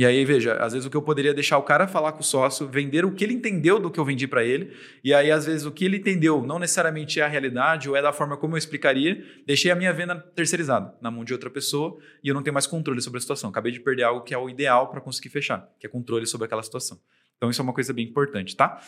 [0.00, 2.24] E aí, veja, às vezes o que eu poderia deixar o cara falar com o
[2.24, 5.44] sócio, vender o que ele entendeu do que eu vendi para ele, e aí, às
[5.44, 8.54] vezes, o que ele entendeu não necessariamente é a realidade ou é da forma como
[8.54, 12.42] eu explicaria, deixei a minha venda terceirizada na mão de outra pessoa e eu não
[12.42, 13.50] tenho mais controle sobre a situação.
[13.50, 16.46] Acabei de perder algo que é o ideal para conseguir fechar, que é controle sobre
[16.46, 16.98] aquela situação.
[17.36, 18.80] Então, isso é uma coisa bem importante, tá?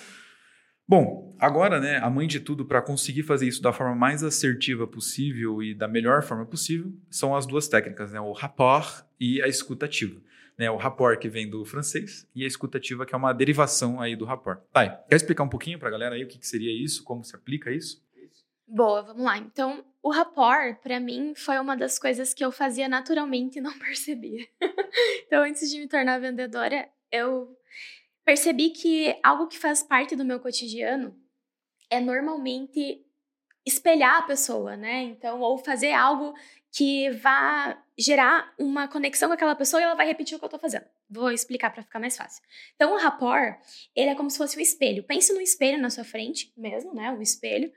[0.88, 4.86] Bom, agora, né, a mãe de tudo para conseguir fazer isso da forma mais assertiva
[4.86, 9.46] possível e da melhor forma possível são as duas técnicas, né, o rapport e a
[9.46, 10.18] escutativa
[10.58, 14.14] né, o rapport que vem do francês e a escutativa que é uma derivação aí
[14.14, 14.60] do rapport.
[14.72, 17.24] Tá, quer explicar um pouquinho para a galera aí o que, que seria isso, como
[17.24, 18.02] se aplica isso?
[18.66, 19.36] Boa, vamos lá.
[19.36, 23.72] Então, o rapport, para mim, foi uma das coisas que eu fazia naturalmente e não
[23.78, 24.46] percebia.
[25.26, 27.54] então, antes de me tornar vendedora, eu
[28.24, 31.14] percebi que algo que faz parte do meu cotidiano
[31.90, 33.04] é normalmente
[33.66, 35.02] espelhar a pessoa, né?
[35.02, 36.34] Então, ou fazer algo
[36.70, 40.48] que vá gerar uma conexão com aquela pessoa e ela vai repetir o que eu
[40.48, 40.84] tô fazendo.
[41.08, 42.42] Vou explicar para ficar mais fácil.
[42.74, 43.58] Então, o rapport,
[43.94, 45.04] ele é como se fosse um espelho.
[45.04, 47.12] Pense no espelho na sua frente mesmo, né?
[47.12, 47.72] O espelho.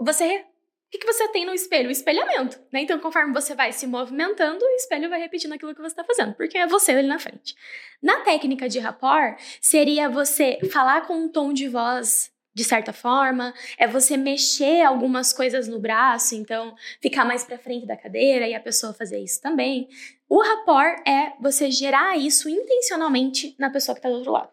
[0.00, 0.44] Você
[0.88, 1.88] o que, que você tem no espelho?
[1.88, 2.80] O espelhamento, né?
[2.80, 6.34] Então, conforme você vai se movimentando, o espelho vai repetindo aquilo que você está fazendo,
[6.34, 7.54] porque é você ali na frente.
[8.02, 13.54] Na técnica de rapport, seria você falar com um tom de voz de certa forma,
[13.78, 18.54] é você mexer algumas coisas no braço, então ficar mais para frente da cadeira e
[18.54, 19.88] a pessoa fazer isso também.
[20.28, 24.50] O rapport é você gerar isso intencionalmente na pessoa que está do outro lado.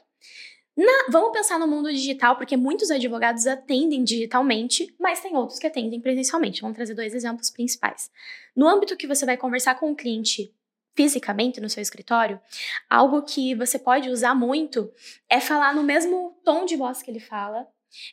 [0.77, 5.65] Na, vamos pensar no mundo digital, porque muitos advogados atendem digitalmente, mas tem outros que
[5.65, 6.61] atendem presencialmente.
[6.61, 8.11] Vamos trazer dois exemplos principais.
[8.55, 10.53] No âmbito que você vai conversar com o cliente
[10.93, 12.39] fisicamente no seu escritório,
[12.87, 14.91] algo que você pode usar muito
[15.27, 17.67] é falar no mesmo tom de voz que ele fala,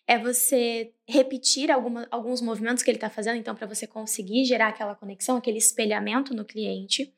[0.07, 4.68] é você repetir alguma, alguns movimentos que ele está fazendo, então, para você conseguir gerar
[4.68, 7.14] aquela conexão, aquele espelhamento no cliente.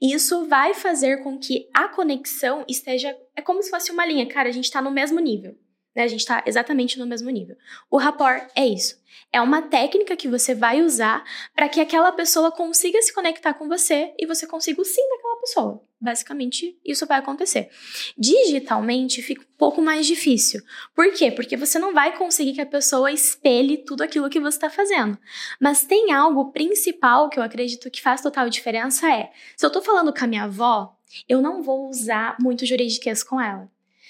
[0.00, 3.16] E isso vai fazer com que a conexão esteja.
[3.34, 5.56] É como se fosse uma linha, cara, a gente está no mesmo nível.
[5.94, 6.04] Né?
[6.04, 7.56] A gente está exatamente no mesmo nível.
[7.90, 9.02] O rapport é isso.
[9.32, 13.68] É uma técnica que você vai usar para que aquela pessoa consiga se conectar com
[13.68, 15.87] você e você consiga o sim daquela pessoa.
[16.00, 17.70] Basicamente, isso vai acontecer.
[18.16, 20.62] Digitalmente fica um pouco mais difícil.
[20.94, 21.30] Por quê?
[21.32, 25.18] Porque você não vai conseguir que a pessoa espelhe tudo aquilo que você está fazendo.
[25.60, 29.82] Mas tem algo principal que eu acredito que faz total diferença é: se eu estou
[29.82, 30.96] falando com a minha avó,
[31.28, 33.68] eu não vou usar muito juridiquês com ela.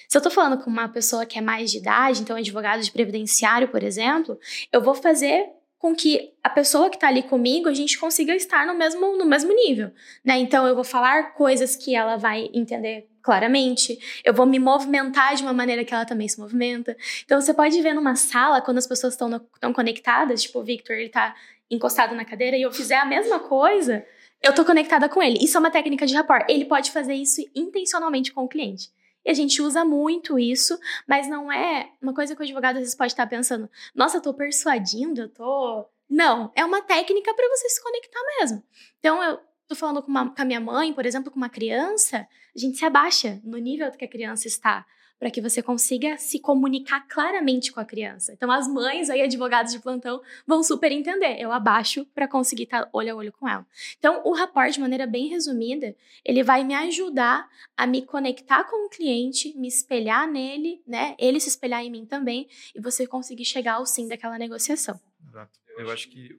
[0.09, 2.91] Se eu tô falando com uma pessoa que é mais de idade, então advogado de
[2.91, 4.39] previdenciário, por exemplo,
[4.73, 5.47] eu vou fazer
[5.79, 9.25] com que a pessoa que está ali comigo, a gente consiga estar no mesmo, no
[9.25, 9.93] mesmo nível,
[10.25, 10.37] né?
[10.39, 15.43] Então eu vou falar coisas que ela vai entender claramente, eu vou me movimentar de
[15.43, 16.97] uma maneira que ela também se movimenta.
[17.25, 21.11] Então você pode ver numa sala, quando as pessoas estão conectadas, tipo o Victor, ele
[21.11, 21.37] tá
[21.71, 24.05] encostado na cadeira e eu fizer a mesma coisa,
[24.43, 25.39] eu tô conectada com ele.
[25.45, 26.45] Isso é uma técnica de rapport.
[26.49, 28.91] Ele pode fazer isso intencionalmente com o cliente.
[29.29, 32.81] E a gente usa muito isso, mas não é uma coisa que o advogado às
[32.81, 35.85] vezes pode estar pensando: nossa, eu tô persuadindo, eu tô.
[36.09, 38.65] Não, é uma técnica para você se conectar mesmo.
[38.99, 39.39] Então, eu
[39.69, 42.79] tô falando com, uma, com a minha mãe, por exemplo, com uma criança, a gente
[42.79, 44.87] se abaixa no nível que a criança está
[45.19, 48.33] para que você consiga se comunicar claramente com a criança.
[48.33, 51.41] Então, as mães aí, advogados de plantão, vão super entender.
[51.41, 53.67] Eu abaixo para conseguir estar olho a olho com ela.
[53.99, 58.87] Então, o rapport, de maneira bem resumida, ele vai me ajudar a me conectar com
[58.87, 61.17] o cliente, me espelhar nele, né?
[61.19, 65.01] Ele se espelhar em mim também, e você conseguir chegar ao sim daquela negociação.
[65.29, 65.59] Exato.
[65.77, 66.39] Eu acho que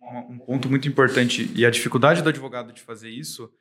[0.00, 3.52] um ponto muito importante, e a dificuldade do advogado de fazer isso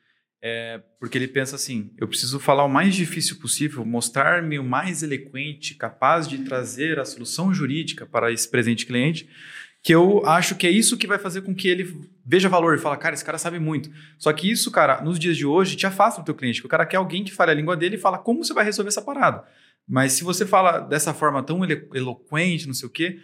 [0.41, 5.03] é porque ele pensa assim: eu preciso falar o mais difícil possível, mostrar-me o mais
[5.03, 9.29] eloquente, capaz de trazer a solução jurídica para esse presente cliente,
[9.83, 12.79] que eu acho que é isso que vai fazer com que ele veja valor e
[12.79, 13.89] fala, cara, esse cara sabe muito.
[14.17, 16.77] Só que isso, cara, nos dias de hoje, te afasta do teu cliente, porque o
[16.77, 19.01] cara quer alguém que fale a língua dele e fala como você vai resolver essa
[19.01, 19.43] parada.
[19.87, 21.61] Mas se você fala dessa forma tão
[21.93, 23.19] eloquente, não sei o quê,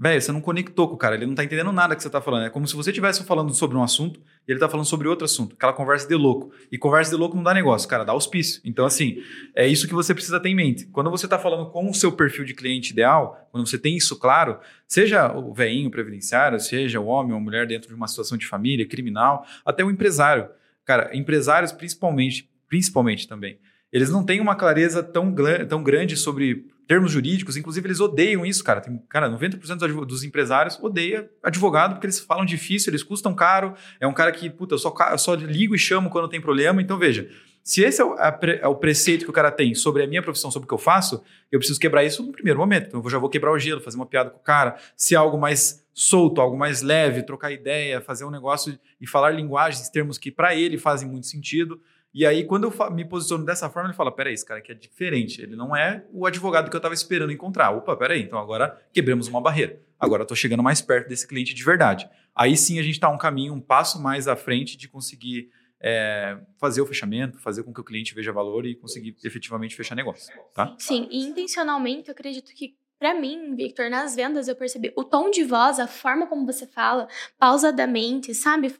[0.00, 2.20] Velho, você não conectou com o cara, ele não tá entendendo nada que você tá
[2.20, 2.46] falando.
[2.46, 5.24] É como se você estivesse falando sobre um assunto e ele tá falando sobre outro
[5.24, 5.56] assunto.
[5.56, 6.52] Aquela conversa de louco.
[6.70, 8.60] E conversa de louco não dá negócio, cara, dá auspício.
[8.64, 9.20] Então, assim,
[9.56, 10.86] é isso que você precisa ter em mente.
[10.86, 14.16] Quando você tá falando com o seu perfil de cliente ideal, quando você tem isso
[14.16, 18.38] claro, seja o veinho previdenciário, seja o homem ou a mulher dentro de uma situação
[18.38, 20.48] de família, criminal, até o empresário.
[20.84, 23.58] Cara, empresários principalmente, principalmente também,
[23.92, 25.34] eles não têm uma clareza tão,
[25.68, 28.80] tão grande sobre termos jurídicos, inclusive eles odeiam isso, cara.
[28.80, 33.74] Tem, cara, 90% dos, empresários odeia advogado porque eles falam difícil, eles custam caro.
[34.00, 36.80] É um cara que, puta, eu só, eu só ligo e chamo quando tem problema.
[36.80, 37.28] Então, veja,
[37.62, 40.50] se esse é o, é o, preceito que o cara tem sobre a minha profissão,
[40.50, 41.22] sobre o que eu faço,
[41.52, 42.86] eu preciso quebrar isso no primeiro momento.
[42.86, 44.78] Então, eu já vou quebrar o gelo, fazer uma piada com o cara.
[44.96, 49.32] Se é algo mais solto, algo mais leve, trocar ideia, fazer um negócio e falar
[49.32, 51.78] linguagens, termos que para ele fazem muito sentido.
[52.12, 54.74] E aí, quando eu me posiciono dessa forma, ele fala: peraí, esse cara aqui é
[54.74, 55.42] diferente.
[55.42, 57.70] Ele não é o advogado que eu estava esperando encontrar.
[57.70, 59.80] Opa, peraí, então agora quebramos uma barreira.
[59.98, 62.08] Agora estou chegando mais perto desse cliente de verdade.
[62.34, 66.38] Aí sim a gente está um caminho, um passo mais à frente de conseguir é,
[66.56, 70.32] fazer o fechamento, fazer com que o cliente veja valor e conseguir efetivamente fechar negócio.
[70.54, 70.74] Tá?
[70.78, 75.30] Sim, e intencionalmente eu acredito que para mim, Victor, nas vendas eu percebi o tom
[75.30, 78.74] de voz, a forma como você fala, pausadamente, sabe?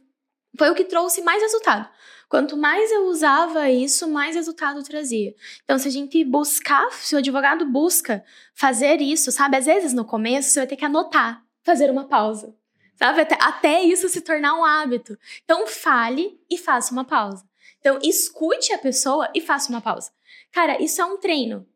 [0.56, 1.88] Foi o que trouxe mais resultado.
[2.28, 5.34] Quanto mais eu usava isso, mais resultado trazia.
[5.64, 8.22] Então, se a gente buscar, se o advogado busca
[8.54, 9.56] fazer isso, sabe?
[9.56, 12.54] Às vezes no começo você vai ter que anotar, fazer uma pausa,
[12.96, 13.22] sabe?
[13.22, 15.18] Até, até isso se tornar um hábito.
[15.42, 17.48] Então, fale e faça uma pausa.
[17.80, 20.10] Então, escute a pessoa e faça uma pausa.
[20.52, 21.66] Cara, isso é um treino.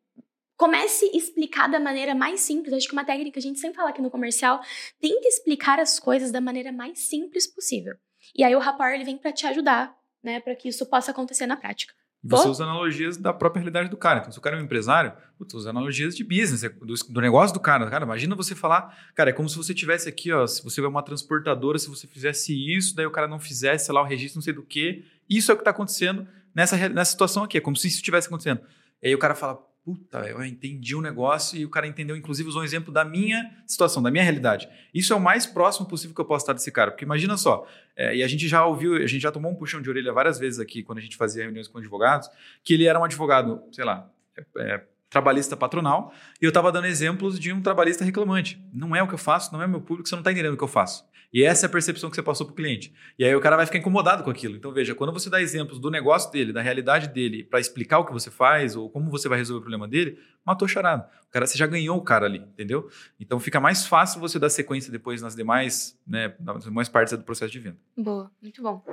[0.57, 2.75] Comece a explicar da maneira mais simples.
[2.75, 4.61] Acho que uma técnica que a gente sempre fala aqui no comercial,
[5.01, 7.95] tente explicar as coisas da maneira mais simples possível.
[8.35, 11.47] E aí o rapport ele vem para te ajudar né, para que isso possa acontecer
[11.47, 11.92] na prática.
[12.25, 14.21] Você usa analogias da própria realidade do cara.
[14.21, 17.21] Então, se o cara é um empresário, você usa analogias de business, é do, do,
[17.21, 17.90] negócio do cara.
[17.90, 20.87] Cara, imagina você falar, cara, é como se você tivesse aqui, ó, se você é
[20.87, 24.38] uma transportadora, se você fizesse isso, daí o cara não fizesse, sei lá, o registro
[24.38, 25.05] não sei do que.
[25.29, 27.59] Isso é o que está acontecendo nessa, nessa situação aqui.
[27.59, 28.61] É como se isso estivesse acontecendo.
[29.03, 32.16] E aí o cara fala, puta, eu entendi o um negócio e o cara entendeu,
[32.16, 34.68] inclusive usou um exemplo da minha situação, da minha realidade.
[34.95, 37.66] Isso é o mais próximo possível que eu posso estar desse cara, porque imagina só,
[37.97, 40.38] é, e a gente já ouviu, a gente já tomou um puxão de orelha várias
[40.38, 42.31] vezes aqui, quando a gente fazia reuniões com advogados,
[42.62, 46.87] que ele era um advogado, sei lá, é, é, trabalhista patronal, e eu estava dando
[46.87, 48.62] exemplos de um trabalhista reclamante.
[48.73, 50.57] Não é o que eu faço, não é meu público, você não está entendendo o
[50.57, 51.05] que eu faço.
[51.33, 52.92] E essa é a percepção que você passou para o cliente.
[53.18, 54.55] E aí o cara vai ficar incomodado com aquilo.
[54.55, 58.05] Então, veja, quando você dá exemplos do negócio dele, da realidade dele, para explicar o
[58.05, 61.05] que você faz ou como você vai resolver o problema dele, matou charado.
[61.27, 62.90] O cara, você já ganhou o cara ali, entendeu?
[63.18, 67.25] Então fica mais fácil você dar sequência depois nas demais, né, nas demais partes do
[67.25, 67.79] processo de venda.
[67.97, 68.85] Boa, muito bom.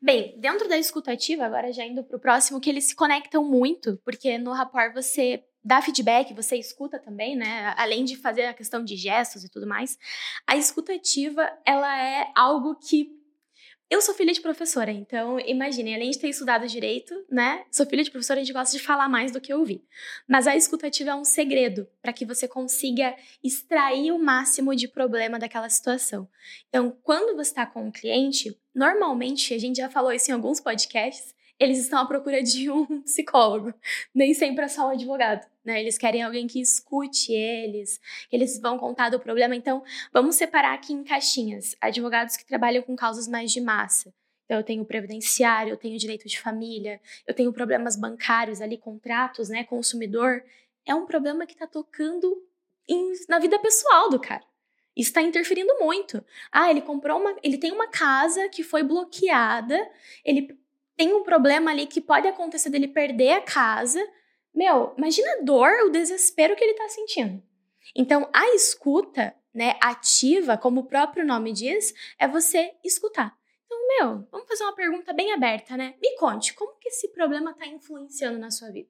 [0.00, 4.00] Bem, dentro da escutativa, agora já indo para o próximo, que eles se conectam muito,
[4.04, 7.74] porque no rapport você dá feedback, você escuta também, né?
[7.76, 9.98] Além de fazer a questão de gestos e tudo mais,
[10.46, 13.14] a escutativa, ela é algo que
[13.90, 17.64] eu sou filha de professora, então imagine, além de ter estudado direito, né?
[17.70, 19.82] Sou filha de professora, a gente gosta de falar mais do que ouvir.
[20.26, 25.38] Mas a escutativa é um segredo para que você consiga extrair o máximo de problema
[25.38, 26.28] daquela situação.
[26.68, 30.60] Então, quando você está com um cliente, normalmente, a gente já falou isso em alguns
[30.60, 33.74] podcasts, eles estão à procura de um psicólogo,
[34.14, 35.80] nem sempre é só um advogado, né?
[35.80, 39.56] Eles querem alguém que escute eles, que eles vão contar do problema.
[39.56, 41.76] Então, vamos separar aqui em caixinhas.
[41.80, 44.14] Advogados que trabalham com causas mais de massa.
[44.44, 49.48] Então, eu tenho previdenciário, eu tenho direito de família, eu tenho problemas bancários ali, contratos,
[49.48, 49.64] né?
[49.64, 50.42] Consumidor.
[50.86, 52.42] É um problema que está tocando
[52.88, 54.44] em, na vida pessoal do cara.
[54.96, 56.24] Está interferindo muito.
[56.50, 57.36] Ah, ele comprou uma.
[57.42, 59.78] Ele tem uma casa que foi bloqueada,
[60.24, 60.58] ele
[60.98, 64.04] tem um problema ali que pode acontecer dele perder a casa.
[64.52, 67.40] Meu, imagina a dor, o desespero que ele tá sentindo.
[67.94, 73.32] Então, a escuta, né, ativa, como o próprio nome diz, é você escutar.
[73.64, 75.94] Então, meu, vamos fazer uma pergunta bem aberta, né?
[76.02, 78.88] Me conte, como que esse problema tá influenciando na sua vida?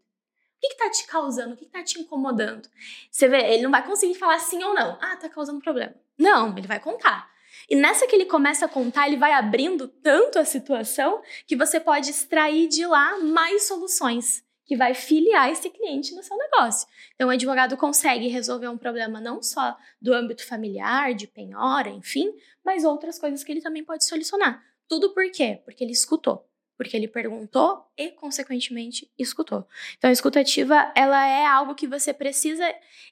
[0.57, 1.53] O que, que tá te causando?
[1.53, 2.71] O que, que tá te incomodando?
[3.11, 4.99] Você vê, ele não vai conseguir falar sim ou não.
[5.01, 5.95] Ah, tá causando problema.
[6.17, 7.31] Não, ele vai contar.
[7.69, 11.79] E nessa que ele começa a contar, ele vai abrindo tanto a situação que você
[11.79, 16.87] pode extrair de lá mais soluções que vai filiar esse cliente no seu negócio.
[17.15, 22.35] Então, o advogado consegue resolver um problema não só do âmbito familiar, de penhora, enfim,
[22.65, 24.63] mas outras coisas que ele também pode solucionar.
[24.87, 25.61] Tudo por quê?
[25.65, 26.48] Porque ele escutou
[26.79, 29.67] porque ele perguntou e, consequentemente, escutou.
[29.99, 32.65] Então, a escutativa, ela é algo que você precisa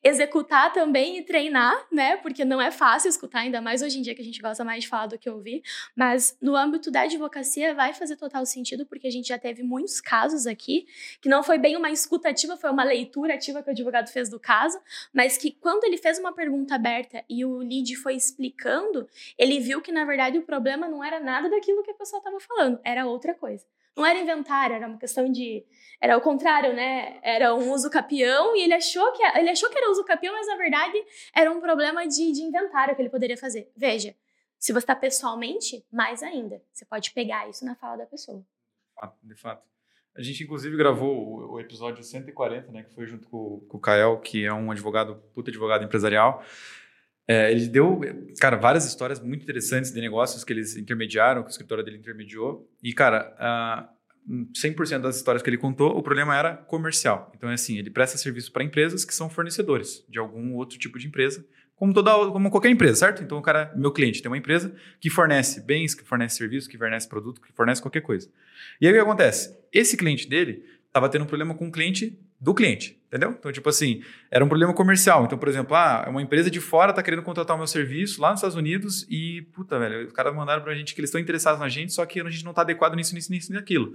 [0.05, 2.17] executar também e treinar, né?
[2.19, 4.85] Porque não é fácil escutar, ainda mais hoje em dia que a gente gosta mais
[4.85, 5.65] de falar do que ouvir.
[5.97, 10.01] Mas, no âmbito da advocacia, vai fazer total sentido, porque a gente já teve muitos
[10.01, 10.87] casos aqui,
[11.21, 14.39] que não foi bem uma escutativa, foi uma leitura ativa que o advogado fez do
[14.39, 14.79] caso,
[15.13, 19.83] mas que quando ele fez uma pergunta aberta e o lead foi explicando, ele viu
[19.83, 23.05] que, na verdade, o problema não era nada daquilo que a pessoa estava falando, era
[23.07, 23.56] outra coisa.
[23.97, 25.65] Não era inventário, era uma questão de.
[26.01, 27.19] Era o contrário, né?
[27.23, 30.47] Era um uso capião e ele achou que, ele achou que era uso capião, mas
[30.47, 31.03] na verdade
[31.35, 33.73] era um problema de, de inventário que ele poderia fazer.
[33.75, 34.15] Veja,
[34.59, 36.63] se você está pessoalmente, mais ainda.
[36.73, 38.45] Você pode pegar isso na fala da pessoa.
[39.23, 39.67] De fato.
[40.15, 42.83] A gente, inclusive, gravou o, o, episódio 140, né?
[42.83, 46.43] Que foi junto com, com o Kael, que é um advogado, puta advogado empresarial.
[47.29, 48.01] É, ele deu,
[48.41, 52.71] cara, várias histórias muito interessantes de negócios que eles intermediaram, que o escritório dele intermediou.
[52.83, 53.35] E, cara,
[53.91, 53.97] uh,
[54.53, 57.33] 100% das histórias que ele contou, o problema era comercial.
[57.37, 60.99] Então, é assim, ele presta serviço para empresas que são fornecedores de algum outro tipo
[60.99, 63.23] de empresa, como, toda, como qualquer empresa, certo?
[63.23, 66.79] Então, o cara, meu cliente, tem uma empresa que fornece bens, que fornece serviços, que
[66.79, 68.31] fornece produto, que fornece qualquer coisa.
[68.81, 69.57] E aí, o que acontece?
[69.73, 73.35] Esse cliente dele estava tendo um problema com o cliente do cliente, entendeu?
[73.39, 75.25] Então, tipo assim, era um problema comercial.
[75.25, 78.31] Então, por exemplo, ah, uma empresa de fora está querendo contratar o meu serviço lá
[78.31, 81.21] nos Estados Unidos e, puta, velho, os caras mandaram para a gente que eles estão
[81.21, 83.95] interessados na gente, só que a gente não está adequado nisso, nisso, nisso e naquilo.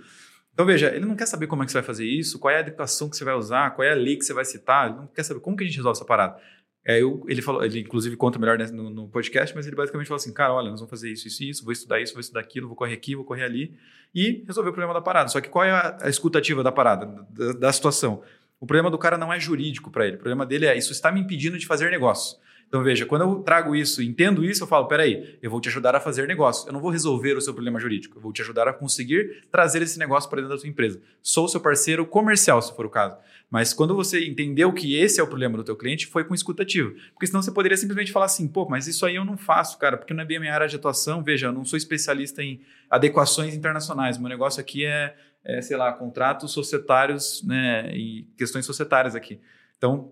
[0.54, 2.58] Então, veja, ele não quer saber como é que você vai fazer isso, qual é
[2.58, 4.98] a educação que você vai usar, qual é a lei que você vai citar, ele
[4.98, 6.38] não quer saber como que a gente resolve essa parada.
[6.84, 10.08] É, eu, ele falou, ele inclusive conta melhor né, no, no, podcast, mas ele basicamente
[10.08, 12.40] falou assim, cara, olha, nós vamos fazer isso, isso, isso, vou estudar isso, vou estudar
[12.40, 13.76] aquilo, vou correr aqui, vou correr ali
[14.16, 15.30] e resolver o problema da parada.
[15.30, 18.24] Só que qual é a, a escutativa da parada, da, da situação?
[18.60, 20.16] O problema do cara não é jurídico para ele.
[20.16, 22.38] O problema dele é isso está me impedindo de fazer negócio.
[22.68, 25.94] Então veja, quando eu trago isso, entendo isso, eu falo, peraí, eu vou te ajudar
[25.94, 26.70] a fazer negócio.
[26.70, 28.18] Eu não vou resolver o seu problema jurídico.
[28.18, 31.02] Eu vou te ajudar a conseguir trazer esse negócio para dentro da sua empresa.
[31.22, 33.18] Sou seu parceiro comercial, se for o caso.
[33.52, 36.96] Mas quando você entendeu que esse é o problema do teu cliente, foi com escutativo.
[37.14, 39.98] Porque senão você poderia simplesmente falar assim, pô, mas isso aí eu não faço, cara,
[39.98, 41.22] porque não é bem a minha área de atuação.
[41.22, 44.18] Veja, eu não sou especialista em adequações internacionais.
[44.18, 49.40] Meu negócio aqui é é, sei lá, contratos societários né, e questões societárias aqui.
[49.78, 50.12] Então,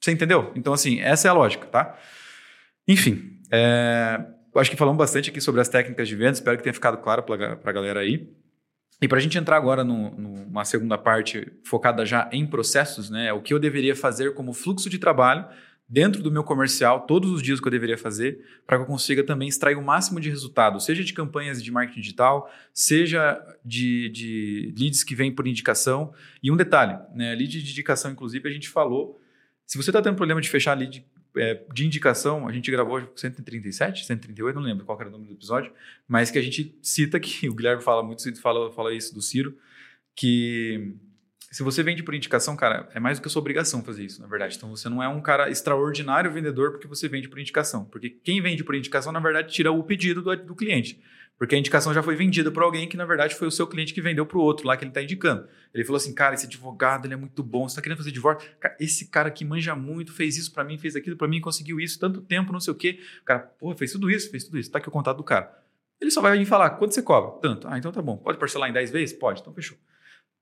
[0.00, 0.52] você entendeu?
[0.54, 1.98] Então, assim, essa é a lógica, tá?
[2.86, 6.74] Enfim, é, acho que falamos bastante aqui sobre as técnicas de venda, espero que tenha
[6.74, 8.30] ficado claro para a galera aí.
[9.00, 13.40] E para a gente entrar agora numa segunda parte focada já em processos, né, o
[13.40, 15.46] que eu deveria fazer como fluxo de trabalho
[15.88, 19.22] dentro do meu comercial todos os dias que eu deveria fazer para que eu consiga
[19.22, 24.74] também extrair o máximo de resultado, seja de campanhas de marketing digital, seja de, de
[24.76, 26.12] leads que vêm por indicação.
[26.42, 29.18] E um detalhe, né, lead de indicação, inclusive, a gente falou,
[29.64, 34.04] se você está tendo problema de fechar lead é, de indicação, a gente gravou 137,
[34.04, 35.72] 138, não lembro qual era o número do episódio,
[36.06, 39.56] mas que a gente cita que o Guilherme fala muito, fala, fala isso do Ciro,
[40.14, 40.94] que
[41.50, 44.20] se você vende por indicação, cara, é mais do que a sua obrigação fazer isso,
[44.20, 44.56] na verdade.
[44.56, 47.84] Então você não é um cara extraordinário vendedor porque você vende por indicação.
[47.86, 51.00] Porque quem vende por indicação, na verdade, tira o pedido do, do cliente.
[51.38, 53.94] Porque a indicação já foi vendida para alguém que, na verdade, foi o seu cliente
[53.94, 55.48] que vendeu para o outro lá que ele está indicando.
[55.72, 58.50] Ele falou assim: cara, esse advogado ele é muito bom, você está querendo fazer divórcio?
[58.58, 61.78] Cara, esse cara aqui manja muito, fez isso para mim, fez aquilo para mim, conseguiu
[61.78, 63.00] isso, tanto tempo, não sei o quê.
[63.24, 64.68] Cara, pô, fez tudo isso, fez tudo isso.
[64.68, 65.50] Está aqui o contato do cara.
[66.00, 67.40] Ele só vai vir falar: quanto você cobra?
[67.40, 67.68] Tanto.
[67.68, 68.16] Ah, então tá bom.
[68.16, 69.16] Pode parcelar em 10 vezes?
[69.16, 69.78] Pode, então fechou.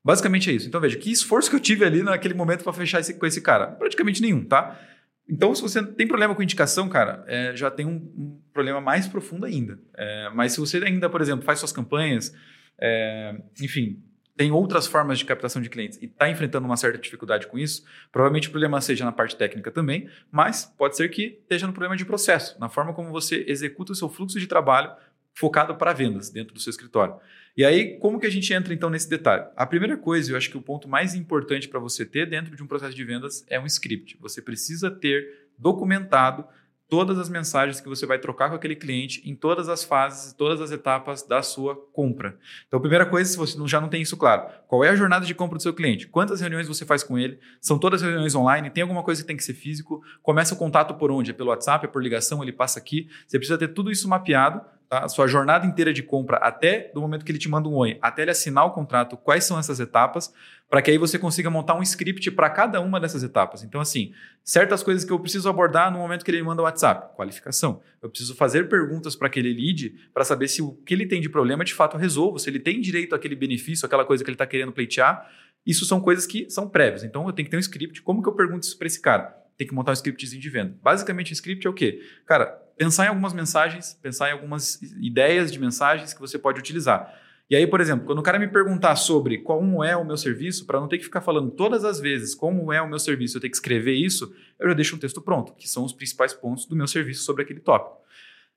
[0.07, 0.69] Basicamente é isso.
[0.69, 3.41] Então veja, que esforço que eu tive ali naquele momento para fechar esse, com esse
[3.41, 3.67] cara?
[3.67, 4.81] Praticamente nenhum, tá?
[5.29, 9.09] Então, se você tem problema com indicação, cara, é, já tem um, um, problema mais
[9.09, 9.81] profundo ainda.
[9.97, 12.33] É, mas se você ainda, por exemplo, faz suas campanhas,
[12.81, 14.01] é, enfim,
[14.37, 17.83] tem outras formas de captação de clientes e está enfrentando uma certa dificuldade com isso,
[18.13, 21.97] provavelmente o problema seja na parte técnica também, mas pode ser que esteja no problema
[21.97, 24.93] de processo, na forma como você executa o seu fluxo de trabalho
[25.37, 27.15] focado para vendas dentro do seu escritório.
[27.57, 29.45] E aí, como que a gente entra então nesse detalhe?
[29.55, 32.63] A primeira coisa, eu acho que o ponto mais importante para você ter dentro de
[32.63, 34.19] um processo de vendas é um script.
[34.21, 36.45] Você precisa ter documentado
[36.89, 40.61] todas as mensagens que você vai trocar com aquele cliente em todas as fases, todas
[40.61, 42.39] as etapas da sua compra.
[42.67, 45.27] Então, a primeira coisa, se você já não tem isso claro, qual é a jornada
[45.27, 46.07] de compra do seu cliente?
[46.07, 47.39] Quantas reuniões você faz com ele?
[47.61, 48.71] São todas reuniões online?
[48.71, 50.03] Tem alguma coisa que tem que ser físico?
[50.23, 51.31] Começa o contato por onde?
[51.31, 53.09] É pelo WhatsApp, é por ligação, ele passa aqui.
[53.27, 55.09] Você precisa ter tudo isso mapeado tá?
[55.09, 58.23] sua jornada inteira de compra até do momento que ele te manda um oi, até
[58.23, 60.33] ele assinar o contrato, quais são essas etapas,
[60.69, 63.63] para que aí você consiga montar um script para cada uma dessas etapas.
[63.63, 67.15] Então, assim, certas coisas que eu preciso abordar no momento que ele manda o WhatsApp,
[67.15, 67.81] qualificação.
[68.03, 71.29] Eu preciso fazer perguntas para aquele lead para saber se o que ele tem de
[71.29, 74.35] problema de fato eu resolvo, se ele tem direito àquele benefício, aquela coisa que ele
[74.35, 75.31] está querendo pleitear.
[75.65, 77.05] Isso são coisas que são prévias.
[77.05, 78.03] Então, eu tenho que ter um script.
[78.03, 79.37] Como que eu pergunto isso para esse cara?
[79.57, 80.77] Tem que montar um scriptzinho de venda.
[80.83, 82.01] Basicamente, o script é o quê?
[82.27, 87.13] Cara, pensar em algumas mensagens, pensar em algumas ideias de mensagens que você pode utilizar.
[87.49, 90.67] E aí, por exemplo, quando o cara me perguntar sobre como é o meu serviço,
[90.67, 93.41] para não ter que ficar falando todas as vezes como é o meu serviço, eu
[93.41, 96.67] ter que escrever isso, eu já deixo um texto pronto, que são os principais pontos
[96.67, 98.05] do meu serviço sobre aquele tópico.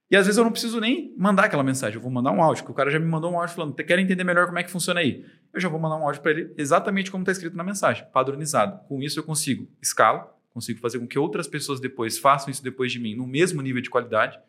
[0.10, 2.66] E às vezes eu não preciso nem mandar aquela mensagem, eu vou mandar um áudio,
[2.66, 4.72] que o cara já me mandou um áudio falando, quer entender melhor como é que
[4.72, 5.24] funciona aí?
[5.54, 8.80] Eu já vou mandar um áudio para ele exatamente como está escrito na mensagem, padronizado.
[8.88, 12.92] Com isso eu consigo escala, consigo fazer com que outras pessoas depois façam isso depois
[12.92, 14.40] de mim no mesmo nível de qualidade.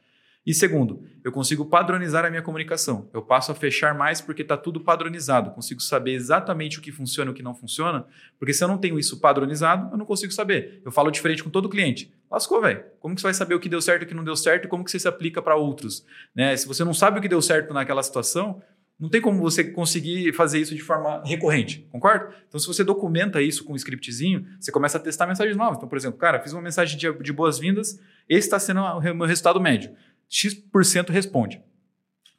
[0.46, 3.10] E segundo, eu consigo padronizar a minha comunicação.
[3.12, 5.50] Eu passo a fechar mais porque está tudo padronizado.
[5.50, 8.06] Consigo saber exatamente o que funciona e o que não funciona,
[8.38, 10.80] porque se eu não tenho isso padronizado, eu não consigo saber.
[10.82, 12.10] Eu falo diferente com todo cliente.
[12.30, 12.82] Lascou, velho.
[13.00, 14.64] Como que você vai saber o que deu certo e o que não deu certo
[14.64, 16.06] e como que você se aplica para outros?
[16.34, 16.56] Né?
[16.56, 18.62] Se você não sabe o que deu certo naquela situação,
[19.00, 22.34] Não tem como você conseguir fazer isso de forma recorrente, concorda?
[22.46, 25.78] Então, se você documenta isso com um scriptzinho, você começa a testar mensagens novas.
[25.78, 27.98] Então, por exemplo, cara, fiz uma mensagem de, de boas-vindas,
[28.28, 29.90] esse está sendo o meu resultado médio.
[30.28, 31.62] X% responde.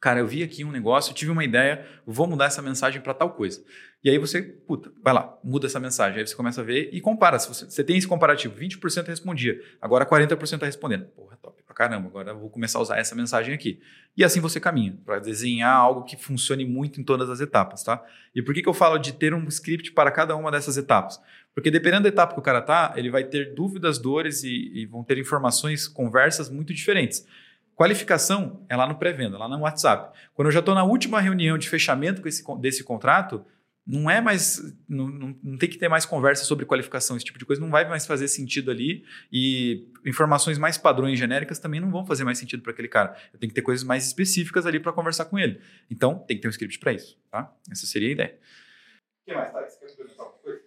[0.00, 3.30] Cara, eu vi aqui um negócio, tive uma ideia, vou mudar essa mensagem para tal
[3.30, 3.64] coisa.
[4.02, 6.18] E aí você, puta, vai lá, muda essa mensagem.
[6.18, 7.38] Aí você começa a ver e compara.
[7.38, 11.06] Se você, você tem esse comparativo, 20% respondia, agora 40% está respondendo.
[11.06, 13.80] Porra, top caramba, agora vou começar a usar essa mensagem aqui.
[14.16, 18.04] E assim você caminha, para desenhar algo que funcione muito em todas as etapas, tá?
[18.34, 21.20] E por que, que eu falo de ter um script para cada uma dessas etapas?
[21.54, 24.86] Porque dependendo da etapa que o cara tá, ele vai ter dúvidas, dores e, e
[24.86, 27.26] vão ter informações, conversas muito diferentes.
[27.74, 30.16] Qualificação é lá no pré-venda, lá no WhatsApp.
[30.34, 33.44] Quando eu já estou na última reunião de fechamento esse, desse contrato,
[33.86, 34.60] não é mais.
[34.88, 37.70] Não, não, não, tem que ter mais conversa sobre qualificação, esse tipo de coisa não
[37.70, 39.04] vai mais fazer sentido ali.
[39.30, 43.16] E informações mais padrões genéricas também não vão fazer mais sentido para aquele cara.
[43.32, 45.60] Eu tenho que ter coisas mais específicas ali para conversar com ele.
[45.90, 47.52] Então, tem que ter um script para isso, tá?
[47.70, 48.38] Essa seria a ideia.
[49.22, 49.76] O que mais, Thais?
[49.76, 50.62] Quer perguntar alguma coisa?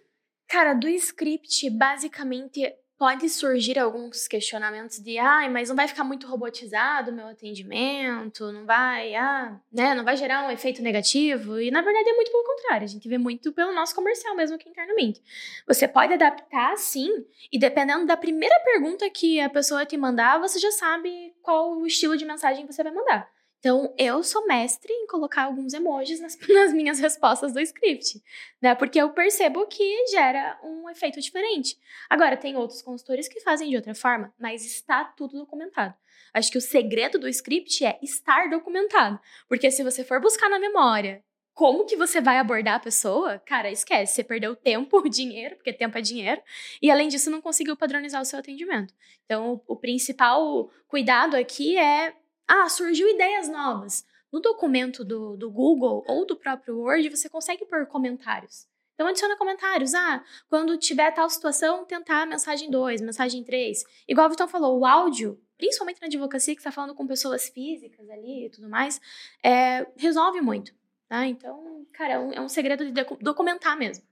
[0.48, 6.26] Cara, do script, basicamente, pode surgir alguns questionamentos de, ai, mas não vai ficar muito
[6.26, 11.60] robotizado o meu atendimento, não vai, ah, né, não vai gerar um efeito negativo.
[11.60, 14.56] E na verdade é muito pelo contrário, a gente vê muito pelo nosso comercial mesmo
[14.56, 15.22] aqui internamente.
[15.66, 17.10] Você pode adaptar sim,
[17.52, 21.86] e dependendo da primeira pergunta que a pessoa te mandar, você já sabe qual o
[21.86, 23.35] estilo de mensagem você vai mandar.
[23.66, 28.22] Então, eu sou mestre em colocar alguns emojis nas, nas, minhas respostas do script,
[28.62, 28.76] né?
[28.76, 31.76] Porque eu percebo que gera um efeito diferente.
[32.08, 35.92] Agora, tem outros consultores que fazem de outra forma, mas está tudo documentado.
[36.32, 39.18] Acho que o segredo do script é estar documentado.
[39.48, 43.68] Porque se você for buscar na memória como que você vai abordar a pessoa, cara,
[43.68, 44.14] esquece.
[44.14, 46.40] Você perdeu tempo, dinheiro, porque tempo é dinheiro,
[46.80, 48.94] e além disso, não conseguiu padronizar o seu atendimento.
[49.24, 52.14] Então, o principal cuidado aqui é
[52.48, 54.06] ah, surgiu ideias novas.
[54.32, 58.66] No documento do, do Google ou do próprio Word, você consegue pôr comentários.
[58.94, 59.94] Então, adiciona comentários.
[59.94, 63.84] Ah, quando tiver tal situação, tentar mensagem 2, mensagem 3.
[64.08, 68.08] Igual o Vitão falou, o áudio, principalmente na advocacia, que está falando com pessoas físicas
[68.08, 69.00] ali e tudo mais,
[69.42, 70.74] é, resolve muito.
[71.08, 71.26] Tá?
[71.26, 74.04] Então, cara, é um, é um segredo de documentar mesmo.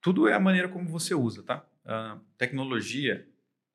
[0.00, 1.64] Tudo é a maneira como você usa, tá?
[1.84, 3.26] Uh, tecnologia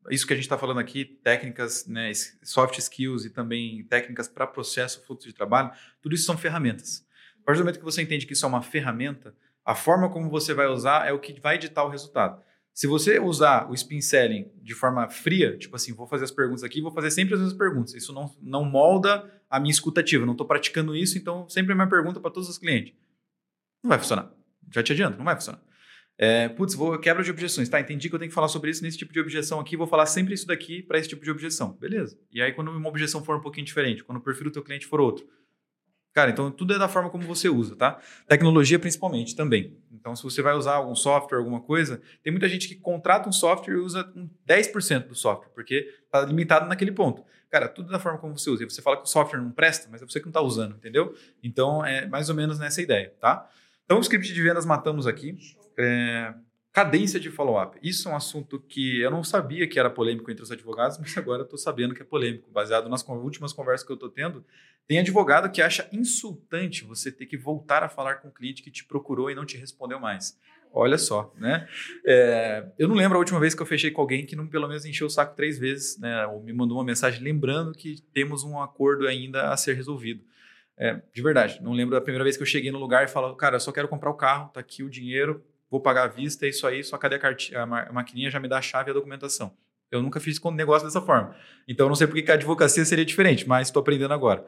[0.09, 2.11] isso que a gente está falando aqui, técnicas, né,
[2.43, 7.05] soft skills e também técnicas para processo, fluxo de trabalho, tudo isso são ferramentas.
[7.41, 9.35] A partir do momento que você entende que isso é uma ferramenta,
[9.65, 12.41] a forma como você vai usar é o que vai editar o resultado.
[12.73, 16.63] Se você usar o spin selling de forma fria, tipo assim, vou fazer as perguntas
[16.63, 17.95] aqui, vou fazer sempre as mesmas perguntas.
[17.95, 20.27] Isso não, não molda a minha escutativa.
[20.27, 22.93] Não estou praticando isso, então sempre a minha pergunta para todos os clientes.
[23.83, 24.31] Não vai funcionar.
[24.71, 25.59] Já te adianto, não vai funcionar.
[26.17, 27.69] É, putz, vou quebra de objeções.
[27.69, 29.85] Tá, entendi que eu tenho que falar sobre isso nesse tipo de objeção aqui, vou
[29.85, 31.73] falar sempre isso daqui para esse tipo de objeção.
[31.73, 32.17] Beleza.
[32.31, 34.85] E aí, quando uma objeção for um pouquinho diferente, quando o perfil do teu cliente
[34.85, 35.27] for outro.
[36.17, 37.99] Cara, então tudo é da forma como você usa, tá?
[38.27, 39.77] Tecnologia principalmente também.
[39.91, 43.31] Então, se você vai usar algum software, alguma coisa, tem muita gente que contrata um
[43.31, 44.11] software e usa
[44.49, 47.23] 10% do software, porque está limitado naquele ponto.
[47.51, 48.63] Cara, tudo da forma como você usa.
[48.63, 50.75] E você fala que o software não presta, mas é você que não está usando,
[50.75, 51.13] entendeu?
[51.43, 53.47] Então, é mais ou menos nessa ideia, tá?
[53.85, 55.37] Então, o script de vendas matamos aqui.
[55.77, 56.33] É,
[56.77, 57.79] cadência de follow-up.
[57.81, 61.17] Isso é um assunto que eu não sabia que era polêmico entre os advogados, mas
[61.17, 62.51] agora estou sabendo que é polêmico.
[62.51, 64.45] Baseado nas últimas conversas que eu estou tendo,
[64.87, 68.69] tem advogado que acha insultante você ter que voltar a falar com o cliente que
[68.69, 70.37] te procurou e não te respondeu mais.
[70.71, 71.67] Olha só, né?
[72.05, 74.67] É, eu não lembro a última vez que eu fechei com alguém que não pelo
[74.67, 76.27] menos encheu o saco três vezes, né?
[76.27, 80.23] Ou me mandou uma mensagem lembrando que temos um acordo ainda a ser resolvido.
[80.77, 83.35] É, de verdade, não lembro da primeira vez que eu cheguei no lugar e falo,
[83.35, 86.45] cara, eu só quero comprar o carro, tá aqui o dinheiro, vou pagar à vista,
[86.45, 88.91] é isso aí, só cadê a, cartinha, a maquininha já me dá a chave e
[88.91, 89.55] a documentação.
[89.89, 91.35] Eu nunca fiz negócio dessa forma.
[91.67, 94.45] Então, não sei porque que a advocacia seria diferente, mas estou aprendendo agora.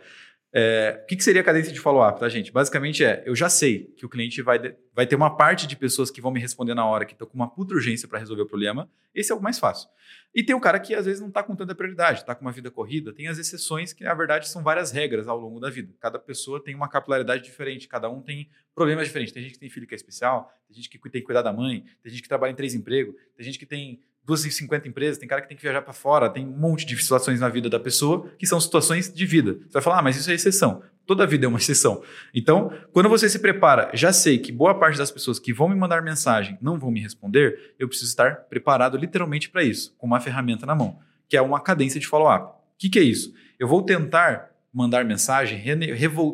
[0.52, 2.52] É, o que, que, seria a cadência de follow-up, tá, gente?
[2.52, 5.76] Basicamente é, eu já sei que o cliente vai, de, vai ter uma parte de
[5.76, 8.42] pessoas que vão me responder na hora, que estão com uma puta urgência para resolver
[8.42, 8.90] o problema.
[9.14, 9.88] Esse é o mais fácil.
[10.34, 12.52] E tem o cara que às vezes não está com tanta prioridade, está com uma
[12.52, 13.14] vida corrida.
[13.14, 15.94] Tem as exceções que, na verdade, são várias regras ao longo da vida.
[16.00, 19.34] Cada pessoa tem uma capilaridade diferente, cada um tem problemas diferentes.
[19.34, 21.54] Tem gente que tem filho que é especial, tem gente que tem que cuidar da
[21.54, 25.28] mãe, tem gente que trabalha em três empregos, tem gente que tem 250 empresas, tem
[25.28, 27.80] cara que tem que viajar para fora, tem um monte de situações na vida da
[27.80, 29.54] pessoa que são situações de vida.
[29.54, 30.84] Você vai falar, ah, mas isso é exceção.
[31.06, 32.04] Toda vida é uma exceção.
[32.34, 35.76] Então, quando você se prepara, já sei que boa parte das pessoas que vão me
[35.76, 40.20] mandar mensagem não vão me responder, eu preciso estar preparado literalmente para isso, com uma
[40.20, 42.52] ferramenta na mão, que é uma cadência de follow-up.
[42.52, 43.34] O que, que é isso?
[43.58, 45.58] Eu vou tentar mandar mensagem,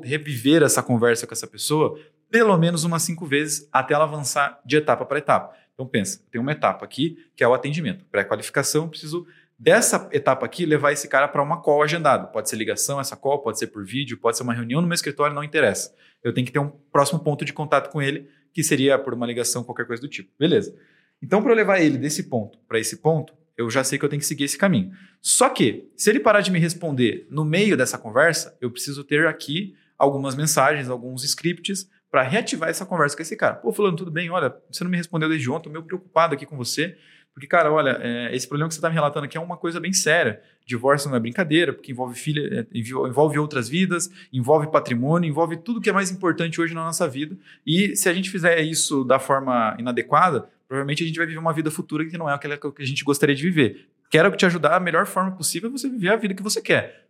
[0.04, 1.98] reviver essa conversa com essa pessoa
[2.30, 5.56] pelo menos umas cinco vezes até ela avançar de etapa para etapa.
[5.76, 10.66] Então pensa, tem uma etapa aqui que é o atendimento, pré-qualificação, preciso dessa etapa aqui,
[10.66, 12.28] levar esse cara para uma call agendada.
[12.28, 14.96] Pode ser ligação, essa call, pode ser por vídeo, pode ser uma reunião no meu
[14.96, 15.94] escritório, não interessa.
[16.24, 19.26] Eu tenho que ter um próximo ponto de contato com ele, que seria por uma
[19.26, 20.32] ligação, qualquer coisa do tipo.
[20.40, 20.76] Beleza.
[21.22, 24.10] Então, para eu levar ele desse ponto para esse ponto, eu já sei que eu
[24.10, 24.92] tenho que seguir esse caminho.
[25.22, 29.28] Só que, se ele parar de me responder no meio dessa conversa, eu preciso ter
[29.28, 33.56] aqui algumas mensagens, alguns scripts para reativar essa conversa com esse cara.
[33.56, 34.30] Pô, fulano, tudo bem?
[34.30, 36.98] Olha, você não me respondeu desde ontem, tô meio preocupado aqui com você.
[37.34, 39.82] Porque, cara, olha, é, esse problema que você está me relatando aqui é uma coisa
[39.82, 40.42] bem séria.
[40.66, 45.82] Divórcio não é brincadeira, porque envolve filha, é, envolve outras vidas, envolve patrimônio, envolve tudo
[45.82, 47.38] que é mais importante hoje na nossa vida.
[47.68, 51.52] E se a gente fizer isso da forma inadequada, provavelmente a gente vai viver uma
[51.52, 53.90] vida futura que não é aquela que a gente gostaria de viver.
[54.10, 57.08] Quero te ajudar a melhor forma possível você viver a vida que você quer.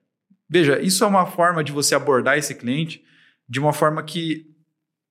[0.49, 3.05] Veja, isso é uma forma de você abordar esse cliente
[3.47, 4.54] de uma forma que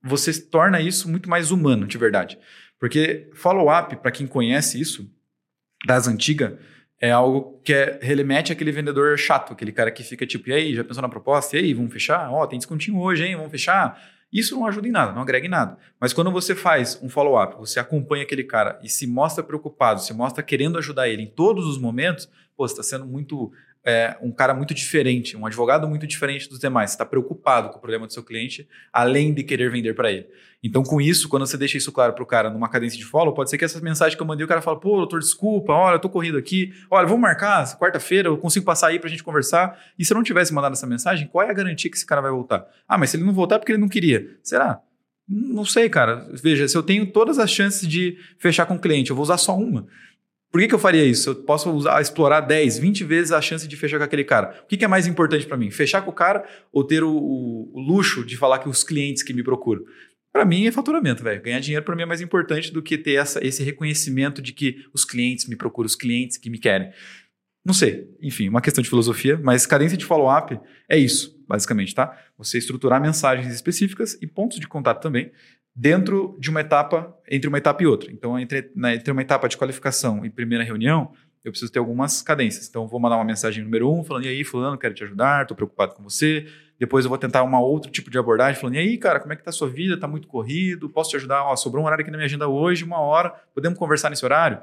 [0.04, 2.38] você torna isso muito mais humano, de verdade.
[2.78, 5.10] Porque follow-up, para quem conhece isso,
[5.86, 6.52] das antigas,
[7.00, 10.74] é algo que é, remete àquele vendedor chato, aquele cara que fica tipo, e aí,
[10.74, 11.56] já pensou na proposta?
[11.56, 12.30] E aí, vamos fechar?
[12.30, 13.36] Ó, oh, tem descontinho hoje, hein?
[13.36, 14.00] Vamos fechar?
[14.32, 15.78] Isso não ajuda em nada, não agrega em nada.
[16.00, 20.12] Mas quando você faz um follow-up, você acompanha aquele cara e se mostra preocupado, se
[20.12, 23.52] mostra querendo ajudar ele em todos os momentos, pô, você está sendo muito
[23.84, 26.90] é, um cara muito diferente, um advogado muito diferente dos demais.
[26.90, 30.26] Você está preocupado com o problema do seu cliente, além de querer vender para ele.
[30.62, 33.34] Então, com isso, quando você deixa isso claro para o cara numa cadência de follow,
[33.34, 35.96] pode ser que essa mensagem que eu mandei, o cara fala, pô, doutor, desculpa, olha,
[35.96, 39.22] eu tô corrido aqui, olha, vamos marcar quarta-feira, eu consigo passar aí para a gente
[39.22, 39.78] conversar.
[39.98, 42.22] E se eu não tivesse mandado essa mensagem, qual é a garantia que esse cara
[42.22, 42.66] vai voltar?
[42.88, 44.38] Ah, mas se ele não voltar é porque ele não queria.
[44.42, 44.80] Será?
[45.28, 46.26] Não sei, cara.
[46.32, 49.36] Veja, se eu tenho todas as chances de fechar com o cliente, eu vou usar
[49.36, 49.86] só uma.
[50.54, 51.30] Por que, que eu faria isso?
[51.30, 54.62] Eu posso usar, explorar 10, 20 vezes a chance de fechar com aquele cara.
[54.62, 55.68] O que, que é mais importante para mim?
[55.68, 59.24] Fechar com o cara ou ter o, o, o, luxo de falar que os clientes
[59.24, 59.82] que me procuram?
[60.32, 61.42] Para mim é faturamento, velho.
[61.42, 64.84] Ganhar dinheiro para mim é mais importante do que ter essa, esse reconhecimento de que
[64.94, 66.92] os clientes me procuram, os clientes que me querem.
[67.66, 70.56] Não sei, enfim, uma questão de filosofia, mas cadência de follow-up
[70.88, 72.16] é isso, basicamente, tá?
[72.38, 75.32] Você estruturar mensagens específicas e pontos de contato também
[75.74, 78.12] dentro de uma etapa, entre uma etapa e outra.
[78.12, 81.12] Então, entre, né, entre uma etapa de qualificação e primeira reunião,
[81.44, 82.68] eu preciso ter algumas cadências.
[82.68, 85.56] Então, vou mandar uma mensagem número um, falando, e aí, fulano, quero te ajudar, estou
[85.56, 86.46] preocupado com você.
[86.78, 89.36] Depois eu vou tentar uma outro tipo de abordagem, falando, e aí, cara, como é
[89.36, 89.98] que tá a sua vida?
[89.98, 90.88] Tá muito corrido?
[90.88, 91.44] Posso te ajudar?
[91.44, 93.30] Ó, sobrou um horário aqui na minha agenda hoje, uma hora.
[93.52, 94.60] Podemos conversar nesse horário?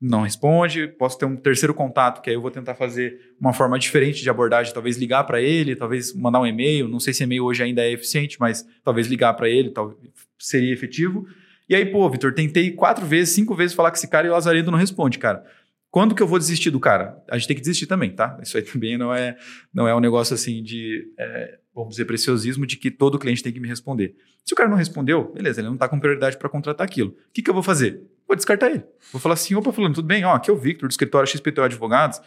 [0.00, 0.86] Não responde.
[0.86, 4.30] Posso ter um terceiro contato, que aí eu vou tentar fazer uma forma diferente de
[4.30, 6.86] abordagem, talvez ligar para ele, talvez mandar um e-mail.
[6.88, 9.98] Não sei se e-mail hoje ainda é eficiente, mas talvez ligar para ele, talvez
[10.38, 11.26] seria efetivo.
[11.68, 14.32] E aí, pô, Vitor, tentei quatro vezes, cinco vezes falar com esse cara e o
[14.32, 15.44] Lazarento não responde, cara.
[15.90, 17.22] Quando que eu vou desistir do cara?
[17.28, 18.38] A gente tem que desistir também, tá?
[18.42, 19.36] Isso aí também não é,
[19.72, 23.52] não é um negócio assim de, é, vamos dizer, preciosismo de que todo cliente tem
[23.52, 24.14] que me responder.
[24.44, 27.10] Se o cara não respondeu, beleza, ele não está com prioridade para contratar aquilo.
[27.10, 28.02] O que, que eu vou fazer?
[28.28, 28.84] Vou descartar ele.
[29.10, 30.22] Vou falar assim, opa, falando, tudo bem?
[30.24, 32.20] Ó, aqui é o Victor, do escritório XPTO Advogados.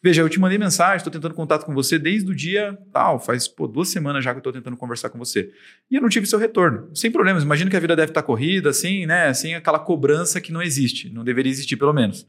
[0.00, 3.46] Veja, eu te mandei mensagem, estou tentando contato com você desde o dia tal, faz
[3.46, 5.52] pô, duas semanas já que eu estou tentando conversar com você.
[5.90, 6.90] E eu não tive seu retorno.
[6.94, 9.28] Sem problemas, imagino que a vida deve estar tá corrida, assim, né?
[9.28, 12.26] Assim, aquela cobrança que não existe, não deveria existir pelo menos.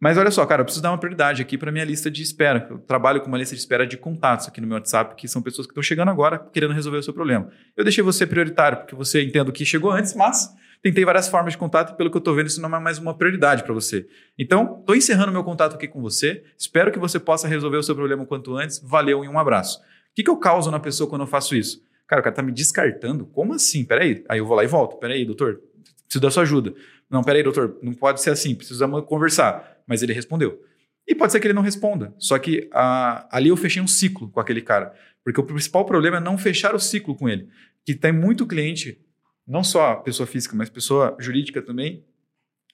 [0.00, 2.66] Mas olha só, cara, eu preciso dar uma prioridade aqui para minha lista de espera.
[2.68, 5.40] Eu trabalho com uma lista de espera de contatos aqui no meu WhatsApp, que são
[5.40, 7.48] pessoas que estão chegando agora querendo resolver o seu problema.
[7.76, 11.58] Eu deixei você prioritário, porque você entendo que chegou antes, mas tentei várias formas de
[11.58, 14.06] contato e pelo que eu estou vendo, isso não é mais uma prioridade para você.
[14.38, 16.44] Então, estou encerrando meu contato aqui com você.
[16.58, 18.78] Espero que você possa resolver o seu problema o quanto antes.
[18.84, 19.78] Valeu e um abraço.
[19.78, 21.82] O que, que eu causo na pessoa quando eu faço isso?
[22.06, 23.24] Cara, o cara está me descartando?
[23.24, 23.84] Como assim?
[23.84, 24.22] Peraí.
[24.28, 24.98] Aí eu vou lá e volto.
[24.98, 25.62] Peraí, doutor,
[26.04, 26.74] preciso da sua ajuda.
[27.10, 29.78] Não, peraí, doutor, não pode ser assim, precisamos conversar.
[29.86, 30.60] Mas ele respondeu.
[31.06, 32.14] E pode ser que ele não responda.
[32.18, 34.94] Só que a, ali eu fechei um ciclo com aquele cara.
[35.22, 37.48] Porque o principal problema é não fechar o ciclo com ele.
[37.84, 38.98] Que tem muito cliente
[39.46, 42.04] não só pessoa física, mas pessoa jurídica também,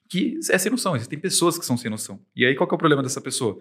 [0.09, 0.95] que é sem noção.
[0.95, 2.21] Existem pessoas que são sem noção.
[2.35, 3.61] E aí qual é o problema dessa pessoa?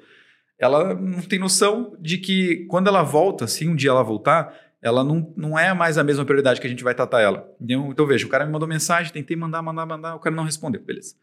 [0.59, 5.03] Ela não tem noção de que quando ela volta, se um dia ela voltar, ela
[5.03, 7.49] não, não é mais a mesma prioridade que a gente vai tratar ela.
[7.59, 10.43] Então, então veja, o cara me mandou mensagem, tentei mandar, mandar, mandar, o cara não
[10.43, 11.15] respondeu, beleza.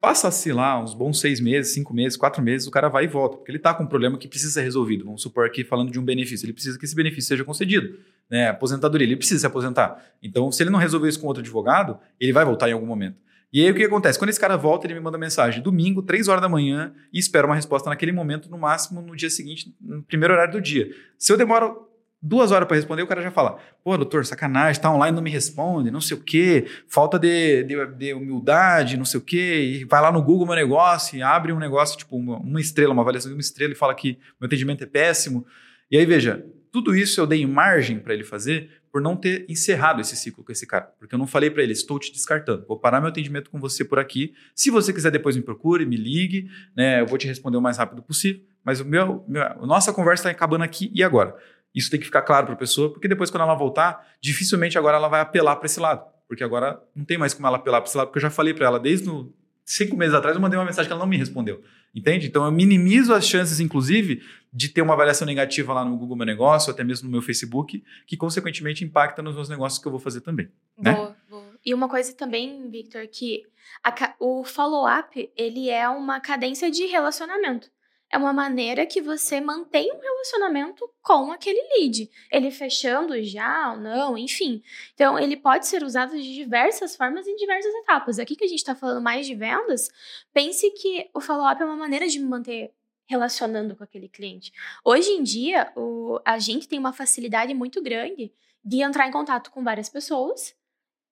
[0.00, 3.36] Passa-se lá uns bons seis meses, cinco meses, quatro meses, o cara vai e volta,
[3.36, 5.04] porque ele está com um problema que precisa ser resolvido.
[5.04, 7.98] Vamos supor aqui falando de um benefício, ele precisa que esse benefício seja concedido.
[8.30, 8.48] Né?
[8.48, 10.02] Aposentadoria, ele precisa se aposentar.
[10.22, 13.16] Então, se ele não resolver isso com outro advogado, ele vai voltar em algum momento.
[13.52, 14.18] E aí o que acontece?
[14.18, 17.46] Quando esse cara volta, ele me manda mensagem domingo, três horas da manhã, e espera
[17.46, 20.88] uma resposta naquele momento, no máximo no dia seguinte, no primeiro horário do dia.
[21.18, 21.89] Se eu demoro
[22.22, 25.30] duas horas para responder, o cara já fala: pô, doutor, sacanagem, tá online, não me
[25.30, 29.84] responde, não sei o quê, falta de, de, de humildade, não sei o quê, e
[29.84, 33.02] vai lá no Google meu negócio e abre um negócio, tipo, uma, uma estrela, uma
[33.02, 35.46] avaliação de uma estrela e fala que meu atendimento é péssimo.
[35.90, 40.00] E aí, veja, tudo isso eu dei margem para ele fazer por não ter encerrado
[40.00, 40.92] esse ciclo com esse cara.
[40.98, 42.64] Porque eu não falei para ele, estou te descartando.
[42.66, 44.34] Vou parar meu atendimento com você por aqui.
[44.54, 47.00] Se você quiser depois me procure, me ligue, né?
[47.00, 48.42] Eu vou te responder o mais rápido possível.
[48.64, 51.36] Mas o meu, meu nossa conversa está acabando aqui e agora.
[51.74, 54.96] Isso tem que ficar claro para a pessoa, porque depois, quando ela voltar, dificilmente agora
[54.96, 56.04] ela vai apelar para esse lado.
[56.26, 58.54] Porque agora não tem mais como ela apelar para esse lado, porque eu já falei
[58.54, 59.32] para ela desde no,
[59.70, 61.62] cinco meses atrás, eu mandei uma mensagem que ela não me respondeu.
[61.94, 62.26] Entende?
[62.26, 66.26] Então eu minimizo as chances, inclusive, de ter uma avaliação negativa lá no Google Meu
[66.26, 69.92] Negócio, ou até mesmo no meu Facebook, que consequentemente impacta nos meus negócios que eu
[69.92, 70.50] vou fazer também.
[70.78, 70.92] Né?
[70.92, 71.50] Boa, boa.
[71.64, 73.42] E uma coisa também, Victor, que
[73.84, 77.68] a, o follow-up, ele é uma cadência de relacionamento
[78.10, 82.10] é uma maneira que você mantém um relacionamento com aquele lead.
[82.30, 84.62] Ele fechando já ou não, enfim.
[84.94, 88.18] Então, ele pode ser usado de diversas formas em diversas etapas.
[88.18, 89.88] Aqui que a gente está falando mais de vendas,
[90.32, 92.74] pense que o follow-up é uma maneira de me manter
[93.08, 94.52] relacionando com aquele cliente.
[94.84, 98.32] Hoje em dia, o, a gente tem uma facilidade muito grande
[98.64, 100.54] de entrar em contato com várias pessoas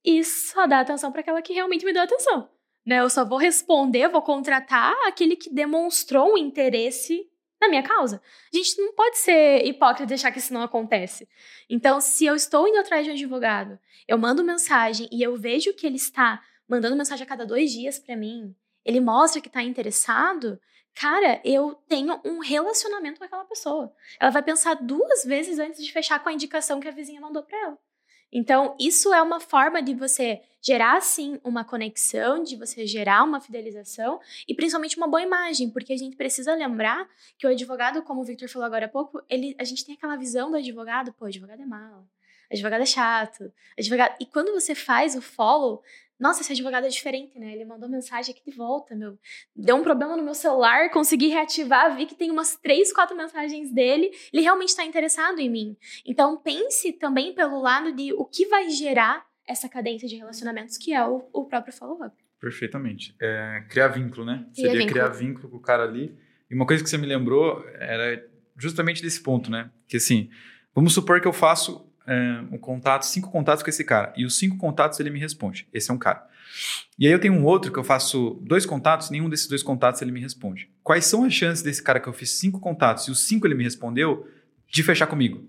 [0.05, 2.49] e só dar atenção para aquela que realmente me deu atenção
[2.87, 3.01] né?
[3.01, 7.29] Eu só vou responder, vou contratar aquele que demonstrou um interesse
[7.61, 8.22] na minha causa.
[8.53, 11.29] A gente não pode ser hipócrita e deixar que isso não acontece.
[11.68, 15.74] Então, se eu estou indo atrás de um advogado, eu mando mensagem e eu vejo
[15.74, 18.55] que ele está mandando mensagem a cada dois dias para mim,
[18.85, 20.61] ele mostra que está interessado,
[20.95, 23.93] cara, eu tenho um relacionamento com aquela pessoa.
[24.20, 27.43] Ela vai pensar duas vezes antes de fechar com a indicação que a vizinha mandou
[27.43, 27.79] para ela.
[28.33, 33.41] Então, isso é uma forma de você gerar, sim, uma conexão, de você gerar uma
[33.41, 37.09] fidelização e principalmente uma boa imagem, porque a gente precisa lembrar
[37.39, 40.16] que o advogado, como o Victor falou agora há pouco, ele, a gente tem aquela
[40.16, 42.05] visão do advogado, pô, advogado é mal,
[42.51, 44.16] advogado é chato, advogado...
[44.20, 45.83] E quando você faz o follow,
[46.18, 47.52] nossa, esse advogado é diferente, né?
[47.52, 49.18] Ele mandou mensagem aqui de volta, meu.
[49.54, 53.72] Deu um problema no meu celular, consegui reativar, vi que tem umas três, quatro mensagens
[53.72, 54.10] dele.
[54.32, 55.76] Ele realmente está interessado em mim.
[56.04, 60.92] Então, pense também pelo lado de o que vai gerar essa cadência de relacionamentos, que
[60.92, 62.14] é o, o próprio follow-up.
[62.40, 63.14] Perfeitamente.
[63.20, 64.46] É, criar vínculo, né?
[64.52, 64.90] Seria vínculo.
[64.90, 66.16] criar vínculo com o cara ali.
[66.50, 68.24] E uma coisa que você me lembrou era
[68.56, 69.70] justamente desse ponto, né?
[69.86, 70.30] Que assim,
[70.74, 71.88] vamos supor que eu faço
[72.50, 74.12] um contato, cinco contatos com esse cara.
[74.16, 75.66] E os cinco contatos ele me responde.
[75.72, 76.26] Esse é um cara.
[76.98, 80.00] E aí eu tenho um outro que eu faço dois contatos, nenhum desses dois contatos
[80.00, 80.70] ele me responde.
[80.82, 83.54] Quais são as chances desse cara que eu fiz cinco contatos e os cinco ele
[83.54, 84.26] me respondeu
[84.66, 85.46] de fechar comigo?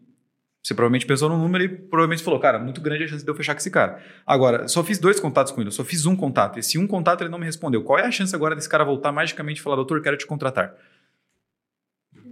[0.62, 3.34] Você provavelmente pensou no número e provavelmente falou, cara, muito grande a chance de eu
[3.34, 4.04] fechar com esse cara.
[4.26, 6.60] Agora, só fiz dois contatos com ele, só fiz um contato.
[6.60, 7.82] Esse um contato ele não me respondeu.
[7.82, 10.76] Qual é a chance agora desse cara voltar magicamente e falar, doutor, quero te contratar?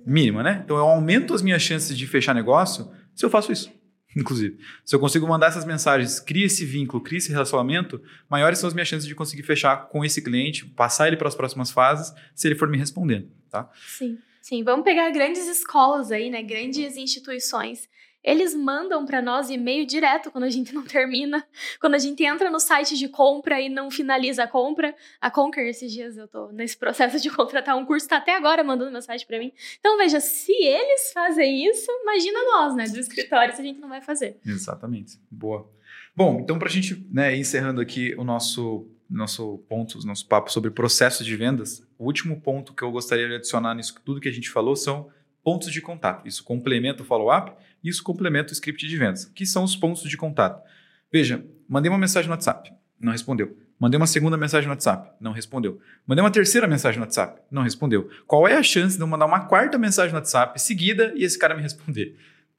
[0.06, 0.62] Mínima, né?
[0.64, 3.77] Então eu aumento as minhas chances de fechar negócio se eu faço isso
[4.20, 4.58] inclusive.
[4.84, 8.74] Se eu consigo mandar essas mensagens, cria esse vínculo, cria esse relacionamento, maiores são as
[8.74, 12.48] minhas chances de conseguir fechar com esse cliente, passar ele para as próximas fases, se
[12.48, 13.70] ele for me respondendo, tá?
[13.98, 14.18] Sim.
[14.42, 16.42] Sim, vamos pegar grandes escolas aí, né?
[16.42, 17.90] Grandes instituições
[18.28, 21.48] eles mandam para nós e-mail direto quando a gente não termina.
[21.80, 24.94] Quando a gente entra no site de compra e não finaliza a compra.
[25.22, 28.66] A Conquer, esses dias eu tô nesse processo de contratar um curso, tá até agora
[28.66, 29.54] mandando mensagem para mim.
[29.80, 33.88] Então, veja, se eles fazem isso, imagina nós, né, do escritório, se a gente não
[33.88, 34.38] vai fazer.
[34.46, 35.18] Exatamente.
[35.32, 35.72] Boa.
[36.14, 40.70] Bom, então para a gente, né, encerrando aqui o nosso nosso ponto, nosso papo sobre
[40.70, 44.34] processo de vendas, o último ponto que eu gostaria de adicionar nisso tudo que a
[44.34, 45.10] gente falou são
[45.48, 46.28] pontos de contato.
[46.28, 50.18] Isso complementa o follow-up, isso complementa o script de vendas, que são os pontos de
[50.18, 50.62] contato.
[51.10, 53.58] Veja, mandei uma mensagem no WhatsApp, não respondeu.
[53.80, 55.80] Mandei uma segunda mensagem no WhatsApp, não respondeu.
[56.06, 58.10] Mandei uma terceira mensagem no WhatsApp, não respondeu.
[58.28, 61.40] Qual é a chance de eu mandar uma quarta mensagem no WhatsApp seguida e esse
[61.40, 62.18] cara me responder?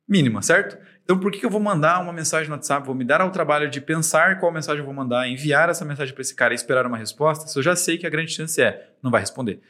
[0.08, 0.78] Mínima, certo?
[1.04, 2.86] Então, por que eu vou mandar uma mensagem no WhatsApp?
[2.86, 6.14] Vou me dar ao trabalho de pensar qual mensagem eu vou mandar, enviar essa mensagem
[6.14, 8.58] para esse cara e esperar uma resposta, se eu já sei que a grande chance
[8.62, 9.60] é não vai responder.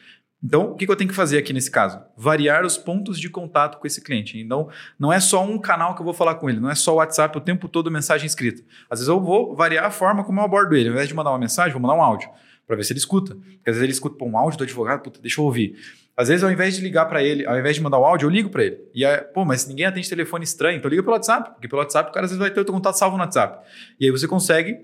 [0.42, 2.00] Então, o que eu tenho que fazer aqui nesse caso?
[2.16, 4.38] Variar os pontos de contato com esse cliente.
[4.38, 4.68] Então,
[4.98, 6.96] não é só um canal que eu vou falar com ele, não é só o
[6.96, 8.62] WhatsApp o tempo todo mensagem escrita.
[8.88, 10.88] Às vezes eu vou variar a forma como eu abordo ele.
[10.88, 12.28] Ao invés de mandar uma mensagem, vou mandar um áudio,
[12.66, 13.34] para ver se ele escuta.
[13.34, 15.76] Porque às vezes ele escuta um áudio do advogado, puta, deixa eu ouvir.
[16.16, 18.30] Às vezes, ao invés de ligar para ele, ao invés de mandar o áudio, eu
[18.30, 18.78] ligo para ele.
[18.94, 22.10] E aí, pô, mas ninguém atende telefone estranho, então liga pelo WhatsApp, porque pelo WhatsApp
[22.10, 23.64] o cara às vezes vai ter o contato salvo no WhatsApp.
[23.98, 24.78] E aí você consegue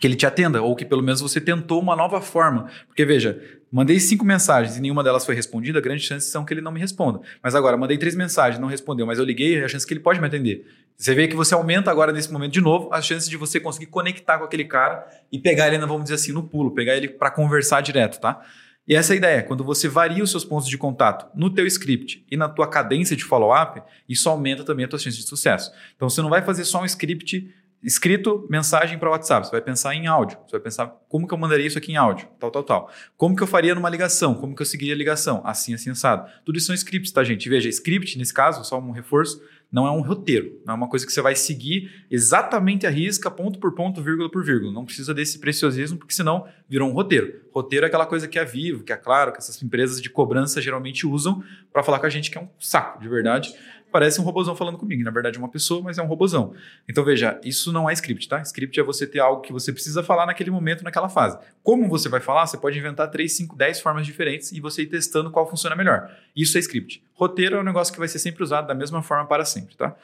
[0.00, 2.70] que ele te atenda, ou que pelo menos você tentou uma nova forma.
[2.86, 3.38] Porque veja,
[3.70, 6.72] mandei cinco mensagens e nenhuma delas foi respondida, a grande chance são que ele não
[6.72, 7.20] me responda.
[7.42, 10.18] Mas agora, mandei três mensagens, não respondeu, mas eu liguei, a chance que ele pode
[10.18, 10.66] me atender.
[10.96, 13.86] Você vê que você aumenta agora nesse momento de novo as chances de você conseguir
[13.86, 17.30] conectar com aquele cara e pegar ele, vamos dizer assim, no pulo, pegar ele para
[17.30, 18.40] conversar direto, tá?
[18.88, 21.66] E essa é a ideia, quando você varia os seus pontos de contato no teu
[21.66, 25.70] script e na tua cadência de follow-up, isso aumenta também as tuas chances de sucesso.
[25.94, 29.94] Então você não vai fazer só um script escrito mensagem para WhatsApp, você vai pensar
[29.94, 32.62] em áudio, você vai pensar como que eu mandaria isso aqui em áudio, tal, tal,
[32.62, 32.90] tal.
[33.16, 36.30] Como que eu faria numa ligação, como que eu seguiria a ligação, assim, assim, assado.
[36.44, 37.48] Tudo isso são scripts, tá, gente?
[37.48, 39.40] Veja, script, nesse caso, só um reforço,
[39.72, 43.30] Não é um roteiro, não é uma coisa que você vai seguir exatamente a risca,
[43.30, 44.72] ponto por ponto, vírgula por vírgula.
[44.72, 47.40] Não precisa desse preciosismo, porque senão virou um roteiro.
[47.52, 50.60] Roteiro é aquela coisa que é vivo, que é claro, que essas empresas de cobrança
[50.60, 51.40] geralmente usam
[51.72, 53.54] para falar com a gente que é um saco, de verdade
[53.90, 55.02] parece um robozão falando comigo.
[55.02, 56.54] Na verdade, é uma pessoa, mas é um robozão.
[56.88, 58.40] Então, veja, isso não é script, tá?
[58.42, 61.38] Script é você ter algo que você precisa falar naquele momento, naquela fase.
[61.62, 62.46] Como você vai falar?
[62.46, 66.10] Você pode inventar 3, 5, 10 formas diferentes e você ir testando qual funciona melhor.
[66.34, 67.02] Isso é script.
[67.14, 69.94] Roteiro é um negócio que vai ser sempre usado da mesma forma para sempre, tá?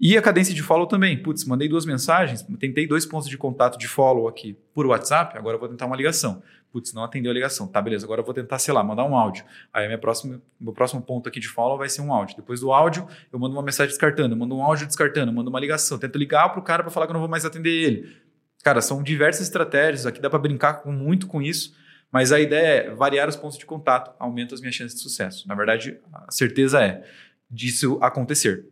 [0.00, 1.20] E a cadência de follow também.
[1.20, 5.56] Putz, mandei duas mensagens, tentei dois pontos de contato de follow aqui por WhatsApp, agora
[5.56, 6.40] eu vou tentar uma ligação.
[6.70, 7.66] Putz, não atendeu a ligação.
[7.66, 9.44] Tá, beleza, agora eu vou tentar, sei lá, mandar um áudio.
[9.72, 12.36] Aí minha próxima, meu próximo ponto aqui de follow vai ser um áudio.
[12.36, 15.48] Depois do áudio, eu mando uma mensagem descartando, eu mando um áudio descartando, eu mando
[15.48, 15.98] uma ligação.
[15.98, 18.16] Tento ligar pro cara para falar que eu não vou mais atender ele.
[18.62, 21.74] Cara, são diversas estratégias, aqui dá para brincar com, muito com isso,
[22.12, 25.46] mas a ideia é variar os pontos de contato, aumenta as minhas chances de sucesso.
[25.48, 27.04] Na verdade, a certeza é
[27.50, 28.66] disso acontecer.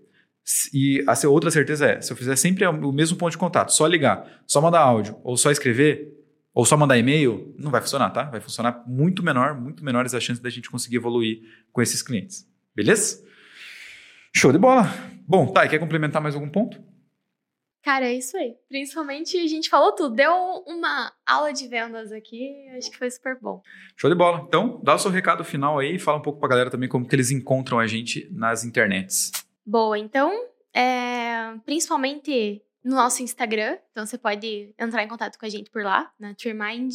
[0.73, 3.87] E a outra certeza é, se eu fizer sempre o mesmo ponto de contato, só
[3.87, 6.16] ligar, só mandar áudio ou só escrever,
[6.57, 8.23] ou só mandar e-mail, não vai funcionar, tá?
[8.23, 12.51] Vai funcionar muito menor, muito menores as chances da gente conseguir evoluir com esses clientes.
[12.75, 13.23] Beleza?
[14.35, 14.85] Show de bola.
[15.29, 16.83] Bom, tá, e quer complementar mais algum ponto?
[17.83, 18.55] Cara, é isso aí.
[18.71, 20.15] Principalmente a gente falou tudo.
[20.15, 20.33] Deu
[20.67, 23.61] uma aula de vendas aqui, acho que foi super bom.
[23.95, 24.43] Show de bola.
[24.49, 27.07] Então, dá o seu recado final aí e fala um pouco pra galera também como
[27.07, 29.31] que eles encontram a gente nas internets.
[29.65, 30.33] Boa, então,
[30.73, 35.83] é, principalmente no nosso Instagram, então você pode entrar em contato com a gente por
[35.83, 36.95] lá, na Trimind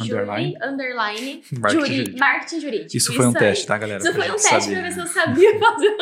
[0.00, 2.18] underline, underline marketing, jurídico.
[2.18, 2.86] marketing jurídico.
[2.88, 3.34] Isso, Isso foi um aí.
[3.36, 4.02] teste, tá, galera?
[4.02, 4.72] Isso foi um teste saber.
[4.72, 5.96] pra ver se eu sabia fazer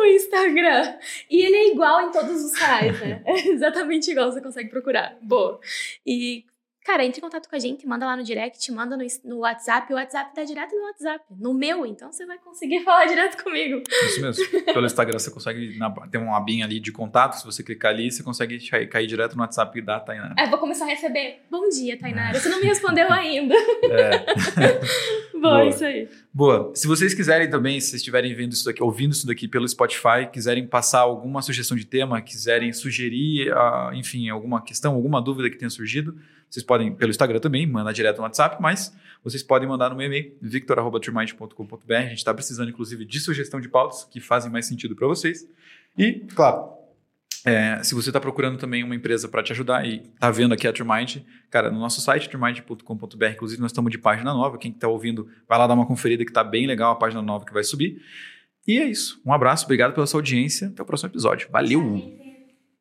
[0.00, 0.98] o Instagram.
[1.30, 3.22] E ele é igual em todos os canais, né?
[3.24, 5.16] É exatamente igual, você consegue procurar.
[5.22, 5.60] Boa.
[6.04, 6.44] E
[6.86, 9.92] Cara, entre em contato com a gente, manda lá no direct, manda no, no WhatsApp.
[9.92, 13.82] O WhatsApp tá direto no WhatsApp, no meu, então você vai conseguir falar direto comigo.
[13.90, 14.62] Isso mesmo.
[14.66, 15.76] Pelo Instagram você consegue
[16.12, 19.34] ter uma abinha ali de contato, se você clicar ali, você consegue cair, cair direto
[19.34, 20.36] no WhatsApp da Tainara.
[20.38, 21.40] É, vou começar a receber.
[21.50, 22.38] Bom dia, Tainara.
[22.38, 23.56] Você não me respondeu ainda.
[23.56, 24.24] É.
[25.34, 26.08] Boa, Boa, isso aí.
[26.32, 26.72] Boa.
[26.72, 30.64] Se vocês quiserem também, se estiverem vendo isso daqui, ouvindo isso daqui pelo Spotify, quiserem
[30.64, 35.68] passar alguma sugestão de tema, quiserem sugerir, uh, enfim, alguma questão, alguma dúvida que tenha
[35.68, 36.16] surgido,
[36.48, 40.06] vocês podem, pelo Instagram também, mandar direto no WhatsApp, mas vocês podem mandar no meu
[40.06, 41.94] e-mail, victor.trimind.com.br.
[41.94, 45.48] A gente está precisando, inclusive, de sugestão de pautas que fazem mais sentido para vocês.
[45.98, 46.76] E, claro,
[47.44, 50.66] é, se você está procurando também uma empresa para te ajudar e está vendo aqui
[50.66, 51.18] a Trimind,
[51.48, 54.58] cara, no nosso site, trimind.com.br, inclusive nós estamos de página nova.
[54.58, 57.44] Quem está ouvindo, vai lá dar uma conferida que está bem legal a página nova
[57.44, 58.02] que vai subir.
[58.66, 59.20] E é isso.
[59.24, 60.68] Um abraço, obrigado pela sua audiência.
[60.68, 61.48] Até o próximo episódio.
[61.50, 62.25] Valeu!